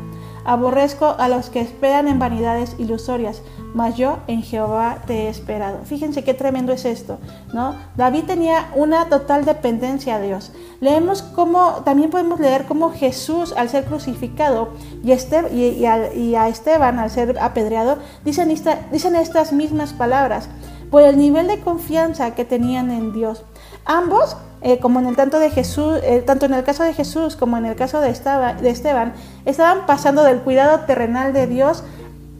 Aborrezco 0.45 1.15
a 1.17 1.29
los 1.29 1.49
que 1.49 1.61
esperan 1.61 2.07
en 2.07 2.19
vanidades 2.19 2.75
ilusorias, 2.77 3.41
mas 3.73 3.95
yo 3.95 4.19
en 4.27 4.41
Jehová 4.41 4.99
te 5.07 5.23
he 5.23 5.29
esperado. 5.29 5.79
Fíjense 5.85 6.23
qué 6.23 6.33
tremendo 6.33 6.73
es 6.73 6.85
esto, 6.85 7.17
¿no? 7.53 7.75
David 7.95 8.25
tenía 8.25 8.69
una 8.75 9.09
total 9.09 9.45
dependencia 9.45 10.15
a 10.15 10.21
Dios. 10.21 10.51
Leemos 10.79 11.21
cómo, 11.21 11.81
también 11.85 12.09
podemos 12.09 12.39
leer 12.39 12.65
cómo 12.65 12.91
Jesús 12.91 13.53
al 13.55 13.69
ser 13.69 13.85
crucificado 13.85 14.69
y, 15.03 15.11
a, 15.13 16.47
Esteban 16.47 16.99
al 16.99 17.09
ser 17.09 17.39
apedreado, 17.39 17.97
dicen, 18.25 18.49
dicen 18.49 19.15
estas 19.15 19.53
mismas 19.53 19.93
palabras, 19.93 20.49
por 20.91 21.01
el 21.01 21.17
nivel 21.17 21.47
de 21.47 21.59
confianza 21.59 22.35
que 22.35 22.45
tenían 22.45 22.91
en 22.91 23.13
Dios. 23.13 23.43
Ambos 23.85 24.37
eh, 24.63 24.79
como 24.79 24.99
en 24.99 25.07
el 25.07 25.15
tanto 25.15 25.39
de 25.39 25.49
Jesús, 25.49 25.99
eh, 26.03 26.23
tanto 26.25 26.45
en 26.45 26.53
el 26.53 26.63
caso 26.63 26.83
de 26.83 26.93
Jesús 26.93 27.35
como 27.35 27.57
en 27.57 27.65
el 27.65 27.75
caso 27.75 27.99
de, 27.99 28.13
de 28.61 28.69
Esteban, 28.69 29.13
estaban 29.45 29.85
pasando 29.85 30.23
del 30.23 30.39
cuidado 30.39 30.85
terrenal 30.85 31.33
de 31.33 31.47
Dios 31.47 31.83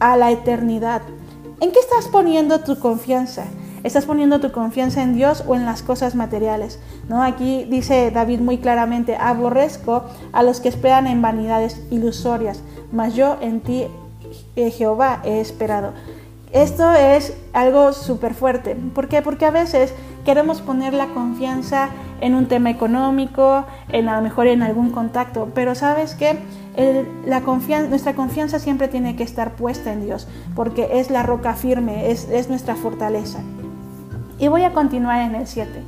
a 0.00 0.16
la 0.16 0.30
eternidad. 0.30 1.02
¿En 1.60 1.70
qué 1.70 1.78
estás 1.78 2.08
poniendo 2.08 2.60
tu 2.60 2.78
confianza? 2.78 3.44
¿Estás 3.84 4.06
poniendo 4.06 4.40
tu 4.40 4.50
confianza 4.50 5.02
en 5.02 5.14
Dios 5.14 5.44
o 5.46 5.54
en 5.54 5.66
las 5.66 5.82
cosas 5.82 6.14
materiales? 6.14 6.78
¿No? 7.08 7.22
Aquí 7.22 7.64
dice 7.64 8.10
David 8.10 8.40
muy 8.40 8.56
claramente, 8.56 9.16
aborrezco 9.16 10.04
a 10.32 10.42
los 10.42 10.60
que 10.60 10.70
esperan 10.70 11.06
en 11.06 11.20
vanidades 11.20 11.82
ilusorias, 11.90 12.60
mas 12.90 13.14
yo 13.14 13.36
en 13.42 13.60
ti, 13.60 13.84
eh, 14.56 14.70
Jehová, 14.70 15.20
he 15.24 15.40
esperado. 15.40 15.92
Esto 16.54 16.94
es 16.94 17.36
algo 17.52 17.92
súper 17.92 18.32
fuerte. 18.32 18.76
¿Por 18.76 19.08
qué? 19.08 19.22
Porque 19.22 19.44
a 19.44 19.50
veces 19.50 19.92
queremos 20.24 20.60
poner 20.60 20.94
la 20.94 21.08
confianza 21.08 21.88
en 22.20 22.36
un 22.36 22.46
tema 22.46 22.70
económico, 22.70 23.64
en 23.88 24.08
a 24.08 24.16
lo 24.16 24.22
mejor 24.22 24.46
en 24.46 24.62
algún 24.62 24.90
contacto, 24.90 25.50
pero 25.52 25.74
sabes 25.74 26.14
que 26.14 26.38
la 27.26 27.40
confianza, 27.40 27.88
nuestra 27.88 28.14
confianza 28.14 28.60
siempre 28.60 28.86
tiene 28.86 29.16
que 29.16 29.24
estar 29.24 29.56
puesta 29.56 29.92
en 29.92 30.04
Dios, 30.04 30.28
porque 30.54 31.00
es 31.00 31.10
la 31.10 31.24
roca 31.24 31.54
firme, 31.54 32.12
es, 32.12 32.28
es 32.30 32.48
nuestra 32.48 32.76
fortaleza. 32.76 33.40
Y 34.38 34.46
voy 34.46 34.62
a 34.62 34.72
continuar 34.72 35.22
en 35.22 35.34
el 35.34 35.48
7. 35.48 35.82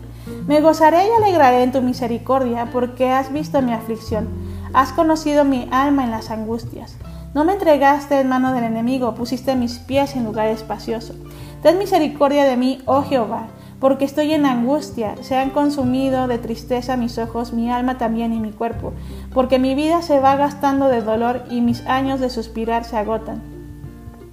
Me 0.48 0.60
gozaré 0.60 1.06
y 1.06 1.22
alegraré 1.22 1.62
en 1.62 1.70
tu 1.70 1.80
misericordia, 1.80 2.70
porque 2.72 3.08
has 3.08 3.32
visto 3.32 3.62
mi 3.62 3.72
aflicción, 3.72 4.28
has 4.74 4.92
conocido 4.92 5.44
mi 5.44 5.68
alma 5.70 6.02
en 6.02 6.10
las 6.10 6.32
angustias. 6.32 6.96
No 7.36 7.44
me 7.44 7.52
entregaste 7.52 8.18
en 8.18 8.30
mano 8.30 8.54
del 8.54 8.64
enemigo, 8.64 9.14
pusiste 9.14 9.56
mis 9.56 9.76
pies 9.78 10.16
en 10.16 10.24
lugar 10.24 10.48
espacioso. 10.48 11.14
Ten 11.62 11.76
misericordia 11.76 12.46
de 12.46 12.56
mí, 12.56 12.80
oh 12.86 13.02
Jehová, 13.02 13.48
porque 13.78 14.06
estoy 14.06 14.32
en 14.32 14.46
angustia, 14.46 15.16
se 15.20 15.36
han 15.36 15.50
consumido 15.50 16.28
de 16.28 16.38
tristeza 16.38 16.96
mis 16.96 17.18
ojos, 17.18 17.52
mi 17.52 17.70
alma 17.70 17.98
también 17.98 18.32
y 18.32 18.40
mi 18.40 18.52
cuerpo, 18.52 18.94
porque 19.34 19.58
mi 19.58 19.74
vida 19.74 20.00
se 20.00 20.18
va 20.18 20.36
gastando 20.36 20.88
de 20.88 21.02
dolor 21.02 21.44
y 21.50 21.60
mis 21.60 21.84
años 21.84 22.20
de 22.20 22.30
suspirar 22.30 22.86
se 22.86 22.96
agotan. 22.96 23.42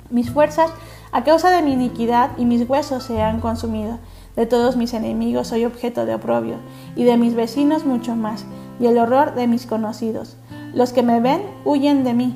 Mis 0.10 0.32
fuerzas, 0.32 0.72
a 1.12 1.26
causa 1.26 1.50
de 1.50 1.62
mi 1.62 1.74
iniquidad, 1.74 2.30
y 2.38 2.46
mis 2.46 2.70
huesos 2.70 3.04
se 3.04 3.22
han 3.22 3.42
consumido. 3.42 4.00
De 4.38 4.46
todos 4.46 4.78
mis 4.78 4.94
enemigos 4.94 5.50
soy 5.50 5.66
objeto 5.66 6.06
de 6.06 6.16
oprobio, 6.16 6.56
y 6.96 7.04
de 7.04 7.18
mis 7.18 7.36
vecinos 7.36 7.86
mucho 7.86 8.16
más, 8.16 8.46
y 8.80 8.86
el 8.86 8.98
horror 8.98 9.36
de 9.36 9.48
mis 9.48 9.66
conocidos. 9.66 10.38
Los 10.74 10.94
que 10.94 11.04
me 11.04 11.20
ven 11.20 11.42
huyen 11.66 12.06
de 12.06 12.14
mí. 12.14 12.34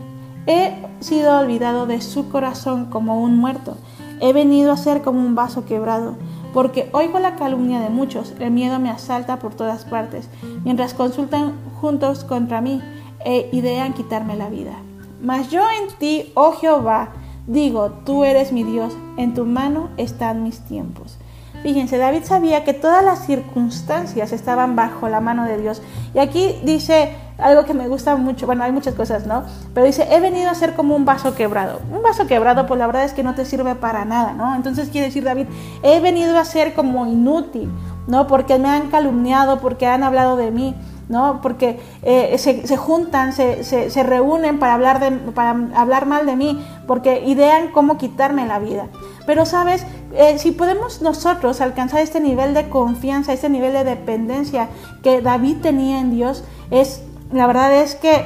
He 0.47 0.73
sido 0.99 1.37
olvidado 1.37 1.85
de 1.85 2.01
su 2.01 2.29
corazón 2.29 2.85
como 2.85 3.21
un 3.21 3.37
muerto. 3.37 3.77
He 4.19 4.33
venido 4.33 4.71
a 4.71 4.77
ser 4.77 5.03
como 5.03 5.19
un 5.19 5.35
vaso 5.35 5.65
quebrado 5.65 6.15
porque 6.57 6.89
oigo 6.91 7.19
la 7.19 7.35
calumnia 7.35 7.79
de 7.79 7.89
muchos, 7.89 8.33
el 8.39 8.49
miedo 8.49 8.79
me 8.79 8.89
asalta 8.89 9.37
por 9.37 9.53
todas 9.53 9.85
partes, 9.85 10.27
mientras 10.63 10.95
consultan 10.95 11.53
juntos 11.79 12.23
contra 12.23 12.61
mí 12.61 12.81
e 13.23 13.47
idean 13.51 13.93
quitarme 13.93 14.35
la 14.35 14.49
vida. 14.49 14.73
Mas 15.21 15.51
yo 15.51 15.61
en 15.61 15.95
ti, 15.99 16.31
oh 16.33 16.53
Jehová, 16.53 17.09
digo, 17.45 17.91
tú 18.05 18.23
eres 18.23 18.51
mi 18.51 18.63
Dios, 18.63 18.97
en 19.17 19.35
tu 19.35 19.45
mano 19.45 19.89
están 19.97 20.41
mis 20.41 20.59
tiempos. 20.61 21.16
Fíjense, 21.63 21.97
David 21.97 22.23
sabía 22.23 22.63
que 22.63 22.73
todas 22.73 23.03
las 23.03 23.25
circunstancias 23.25 24.31
estaban 24.31 24.75
bajo 24.75 25.09
la 25.09 25.19
mano 25.19 25.45
de 25.45 25.57
Dios. 25.57 25.81
Y 26.13 26.19
aquí 26.19 26.55
dice 26.63 27.15
algo 27.37 27.65
que 27.65 27.73
me 27.73 27.87
gusta 27.87 28.15
mucho, 28.15 28.45
bueno, 28.45 28.63
hay 28.63 28.71
muchas 28.71 28.95
cosas, 28.95 29.25
¿no? 29.25 29.43
Pero 29.73 29.85
dice, 29.85 30.07
he 30.11 30.19
venido 30.19 30.49
a 30.49 30.55
ser 30.55 30.75
como 30.75 30.95
un 30.95 31.05
vaso 31.05 31.35
quebrado. 31.35 31.81
Un 31.91 32.01
vaso 32.01 32.25
quebrado, 32.27 32.65
pues 32.65 32.79
la 32.79 32.87
verdad 32.87 33.03
es 33.03 33.13
que 33.13 33.23
no 33.23 33.35
te 33.35 33.45
sirve 33.45 33.75
para 33.75 34.05
nada, 34.05 34.33
¿no? 34.33 34.55
Entonces 34.55 34.89
quiere 34.89 35.07
decir 35.07 35.23
David, 35.23 35.47
he 35.83 35.99
venido 35.99 36.37
a 36.37 36.45
ser 36.45 36.73
como 36.73 37.05
inútil, 37.05 37.69
¿no? 38.07 38.27
Porque 38.27 38.57
me 38.57 38.69
han 38.69 38.89
calumniado, 38.89 39.59
porque 39.59 39.87
han 39.87 40.03
hablado 40.03 40.35
de 40.35 40.51
mí. 40.51 40.75
¿no? 41.09 41.39
Porque 41.41 41.79
eh, 42.03 42.37
se, 42.37 42.77
juntan, 42.77 43.31
se, 43.33 43.63
se, 43.63 44.03
reúnen 44.03 44.59
para 44.59 44.73
hablar, 44.73 44.99
de, 44.99 45.11
para 45.31 45.51
hablar 45.75 46.05
mal 46.05 46.25
de 46.25 46.35
mí, 46.35 46.61
porque 46.85 47.23
idean 47.25 47.69
cómo 47.71 47.97
quitarme 47.97 48.45
la 48.45 48.59
vida. 48.59 48.87
Pero 49.27 49.45
sabes, 49.45 49.85
eh, 50.13 50.39
si 50.39 50.51
podemos 50.51 51.01
nosotros 51.01 51.59
alcanzar 51.59 51.99
este 51.99 52.21
nivel 52.21 52.53
de 52.53 52.69
confianza, 52.69 53.33
este 53.33 53.49
nivel 53.49 53.73
de 53.73 53.83
dependencia 53.83 54.69
que 55.03 55.21
David 55.21 55.57
tenía 55.61 55.99
en 55.99 56.11
Dios, 56.15 56.45
es, 56.71 57.01
la 57.33 57.45
verdad 57.45 57.75
es 57.75 57.95
que 57.95 58.25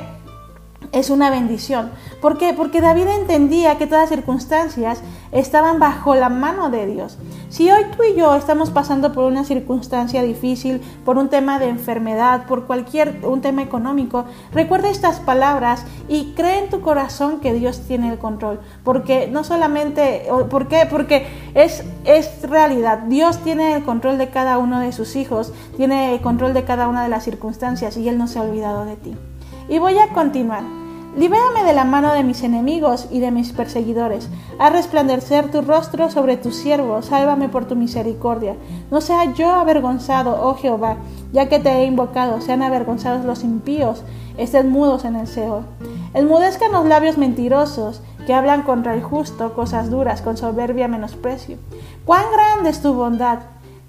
es 0.91 1.09
una 1.09 1.29
bendición. 1.29 1.91
¿Por 2.21 2.37
qué? 2.37 2.53
Porque 2.53 2.81
David 2.81 3.07
entendía 3.07 3.77
que 3.77 3.87
todas 3.87 4.03
las 4.03 4.09
circunstancias 4.09 5.01
estaban 5.31 5.79
bajo 5.79 6.15
la 6.15 6.29
mano 6.29 6.69
de 6.69 6.85
Dios. 6.85 7.17
Si 7.49 7.71
hoy 7.71 7.85
tú 7.95 8.03
y 8.03 8.15
yo 8.15 8.35
estamos 8.35 8.69
pasando 8.69 9.13
por 9.13 9.25
una 9.25 9.43
circunstancia 9.43 10.21
difícil, 10.21 10.81
por 11.05 11.17
un 11.17 11.29
tema 11.29 11.59
de 11.59 11.69
enfermedad, 11.69 12.45
por 12.45 12.65
cualquier 12.65 13.21
un 13.23 13.41
tema 13.41 13.61
económico, 13.61 14.25
recuerda 14.51 14.89
estas 14.89 15.19
palabras 15.19 15.85
y 16.07 16.33
cree 16.35 16.59
en 16.59 16.69
tu 16.69 16.81
corazón 16.81 17.39
que 17.39 17.53
Dios 17.53 17.81
tiene 17.87 18.11
el 18.11 18.19
control, 18.19 18.59
porque 18.83 19.27
no 19.27 19.43
solamente 19.43 20.27
¿por 20.49 20.67
qué? 20.67 20.87
Porque 20.89 21.27
es 21.53 21.83
es 22.03 22.41
realidad. 22.49 22.99
Dios 22.99 23.37
tiene 23.39 23.75
el 23.75 23.83
control 23.83 24.17
de 24.17 24.29
cada 24.29 24.57
uno 24.57 24.79
de 24.79 24.91
sus 24.91 25.15
hijos, 25.15 25.53
tiene 25.77 26.13
el 26.13 26.21
control 26.21 26.53
de 26.53 26.63
cada 26.63 26.87
una 26.87 27.03
de 27.03 27.09
las 27.09 27.23
circunstancias 27.23 27.97
y 27.97 28.07
él 28.09 28.17
no 28.17 28.27
se 28.27 28.39
ha 28.39 28.43
olvidado 28.43 28.85
de 28.85 28.95
ti. 28.95 29.15
Y 29.69 29.79
voy 29.79 29.97
a 29.97 30.09
continuar. 30.09 30.80
Libérame 31.15 31.65
de 31.65 31.73
la 31.73 31.83
mano 31.83 32.13
de 32.13 32.23
mis 32.23 32.41
enemigos 32.41 33.07
y 33.11 33.19
de 33.19 33.31
mis 33.31 33.51
perseguidores. 33.51 34.29
Haz 34.59 34.71
resplandecer 34.71 35.51
tu 35.51 35.61
rostro 35.61 36.09
sobre 36.09 36.37
tu 36.37 36.51
siervo. 36.51 37.01
Sálvame 37.01 37.49
por 37.49 37.65
tu 37.65 37.75
misericordia. 37.75 38.55
No 38.91 39.01
sea 39.01 39.33
yo 39.33 39.49
avergonzado, 39.51 40.39
oh 40.41 40.55
Jehová, 40.55 40.97
ya 41.33 41.49
que 41.49 41.59
te 41.59 41.69
he 41.69 41.85
invocado. 41.85 42.39
Sean 42.39 42.61
avergonzados 42.61 43.25
los 43.25 43.43
impíos. 43.43 44.03
Estén 44.37 44.69
mudos 44.69 45.03
en 45.03 45.17
el 45.17 45.27
Seol. 45.27 45.65
Enmudezcan 46.13 46.71
los 46.71 46.85
labios 46.85 47.17
mentirosos 47.17 48.01
que 48.25 48.33
hablan 48.33 48.61
contra 48.61 48.93
el 48.93 49.03
justo 49.03 49.53
cosas 49.53 49.89
duras 49.89 50.21
con 50.21 50.37
soberbia 50.37 50.87
menosprecio. 50.87 51.57
Cuán 52.05 52.23
grande 52.31 52.69
es 52.69 52.81
tu 52.81 52.93
bondad 52.93 53.39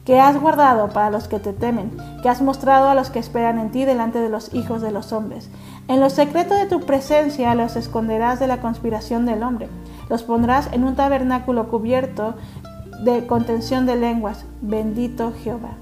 que 0.05 0.19
has 0.19 0.41
guardado 0.41 0.89
para 0.89 1.11
los 1.11 1.29
que 1.29 1.39
te 1.39 1.53
temen, 1.53 1.97
que 2.23 2.29
has 2.29 2.43
mostrado 2.43 2.89
a 2.89 2.95
los 2.95 3.11
que 3.11 3.21
esperan 3.21 3.59
en 3.59 3.71
ti 3.71 3.85
delante 3.85 4.19
de 4.19 4.29
los 4.29 4.53
hijos 4.53 4.83
de 4.83 4.91
los 4.91 5.13
hombres. 5.13 5.49
En 5.89 6.01
lo 6.01 6.11
secreto 6.11 6.55
de 6.55 6.67
tu 6.67 6.81
presencia 6.81 7.55
los 7.55 7.77
esconderás 7.77 8.41
de 8.41 8.47
la 8.47 8.61
conspiración 8.61 9.27
del 9.27 9.43
hombre, 9.43 9.69
los 10.09 10.23
pondrás 10.23 10.73
en 10.73 10.85
un 10.85 10.95
tabernáculo 10.95 11.69
cubierto 11.69 12.35
de 13.05 13.27
contención 13.27 13.87
de 13.87 13.97
lenguas. 13.97 14.45
Bendito 14.61 15.33
Jehová. 15.43 15.77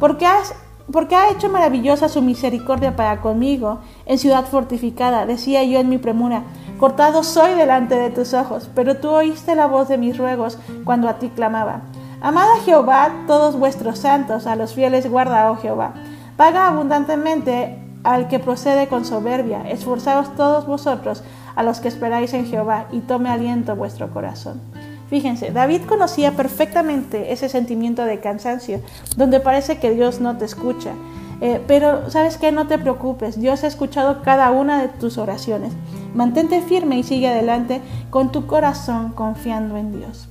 Porque 0.00 0.26
has 0.26 0.54
porque 0.92 1.14
ha 1.14 1.30
hecho 1.30 1.48
maravillosa 1.48 2.08
su 2.08 2.20
misericordia 2.20 2.94
para 2.94 3.20
conmigo 3.20 3.78
en 4.06 4.18
ciudad 4.18 4.44
fortificada, 4.44 5.24
decía 5.24 5.64
yo 5.64 5.78
en 5.80 5.88
mi 5.88 5.98
premura, 5.98 6.42
cortado 6.78 7.22
soy 7.22 7.54
delante 7.54 7.94
de 7.94 8.10
tus 8.10 8.34
ojos, 8.34 8.68
pero 8.74 8.98
tú 8.98 9.08
oíste 9.08 9.54
la 9.54 9.66
voz 9.66 9.88
de 9.88 9.96
mis 9.96 10.18
ruegos 10.18 10.58
cuando 10.84 11.08
a 11.08 11.18
ti 11.18 11.30
clamaba. 11.30 11.82
Amad 12.20 12.48
a 12.50 12.62
Jehová 12.64 13.24
todos 13.26 13.58
vuestros 13.58 13.98
santos, 13.98 14.46
a 14.46 14.56
los 14.56 14.74
fieles 14.74 15.10
guarda, 15.10 15.50
oh 15.50 15.56
Jehová. 15.56 15.94
Paga 16.36 16.68
abundantemente 16.68 17.83
al 18.04 18.28
que 18.28 18.38
procede 18.38 18.86
con 18.86 19.04
soberbia. 19.04 19.68
Esforzaos 19.68 20.36
todos 20.36 20.66
vosotros 20.66 21.24
a 21.56 21.62
los 21.62 21.80
que 21.80 21.88
esperáis 21.88 22.32
en 22.34 22.46
Jehová, 22.46 22.86
y 22.92 23.00
tome 23.00 23.30
aliento 23.30 23.74
vuestro 23.76 24.10
corazón. 24.10 24.60
Fíjense, 25.08 25.50
David 25.50 25.82
conocía 25.86 26.32
perfectamente 26.32 27.32
ese 27.32 27.48
sentimiento 27.48 28.04
de 28.04 28.20
cansancio, 28.20 28.80
donde 29.16 29.40
parece 29.40 29.78
que 29.78 29.92
Dios 29.92 30.20
no 30.20 30.36
te 30.36 30.44
escucha. 30.44 30.92
Eh, 31.40 31.60
pero 31.66 32.10
sabes 32.10 32.36
que 32.36 32.52
no 32.52 32.66
te 32.66 32.78
preocupes, 32.78 33.40
Dios 33.40 33.64
ha 33.64 33.66
escuchado 33.66 34.22
cada 34.22 34.50
una 34.50 34.80
de 34.80 34.88
tus 34.88 35.18
oraciones. 35.18 35.72
Mantente 36.14 36.62
firme 36.62 36.98
y 36.98 37.02
sigue 37.02 37.28
adelante 37.28 37.80
con 38.10 38.32
tu 38.32 38.46
corazón 38.46 39.12
confiando 39.12 39.76
en 39.76 39.98
Dios. 39.98 40.28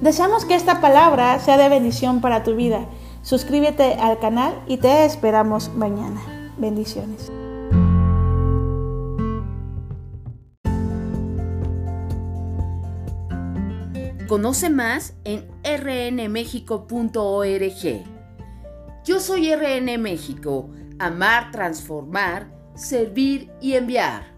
Deseamos 0.00 0.44
que 0.44 0.54
esta 0.54 0.80
palabra 0.80 1.38
sea 1.38 1.56
de 1.56 1.68
bendición 1.68 2.20
para 2.20 2.42
tu 2.42 2.54
vida. 2.54 2.80
Suscríbete 3.26 3.94
al 3.94 4.20
canal 4.20 4.62
y 4.68 4.76
te 4.76 5.04
esperamos 5.04 5.74
mañana. 5.74 6.22
Bendiciones. 6.58 7.32
Conoce 14.28 14.70
más 14.70 15.14
en 15.24 15.48
rnmexico.org. 15.64 16.84
Yo 19.04 19.18
soy 19.18 19.52
RN 19.56 19.98
México, 19.98 20.70
amar, 21.00 21.50
transformar, 21.50 22.52
servir 22.76 23.50
y 23.60 23.72
enviar. 23.72 24.35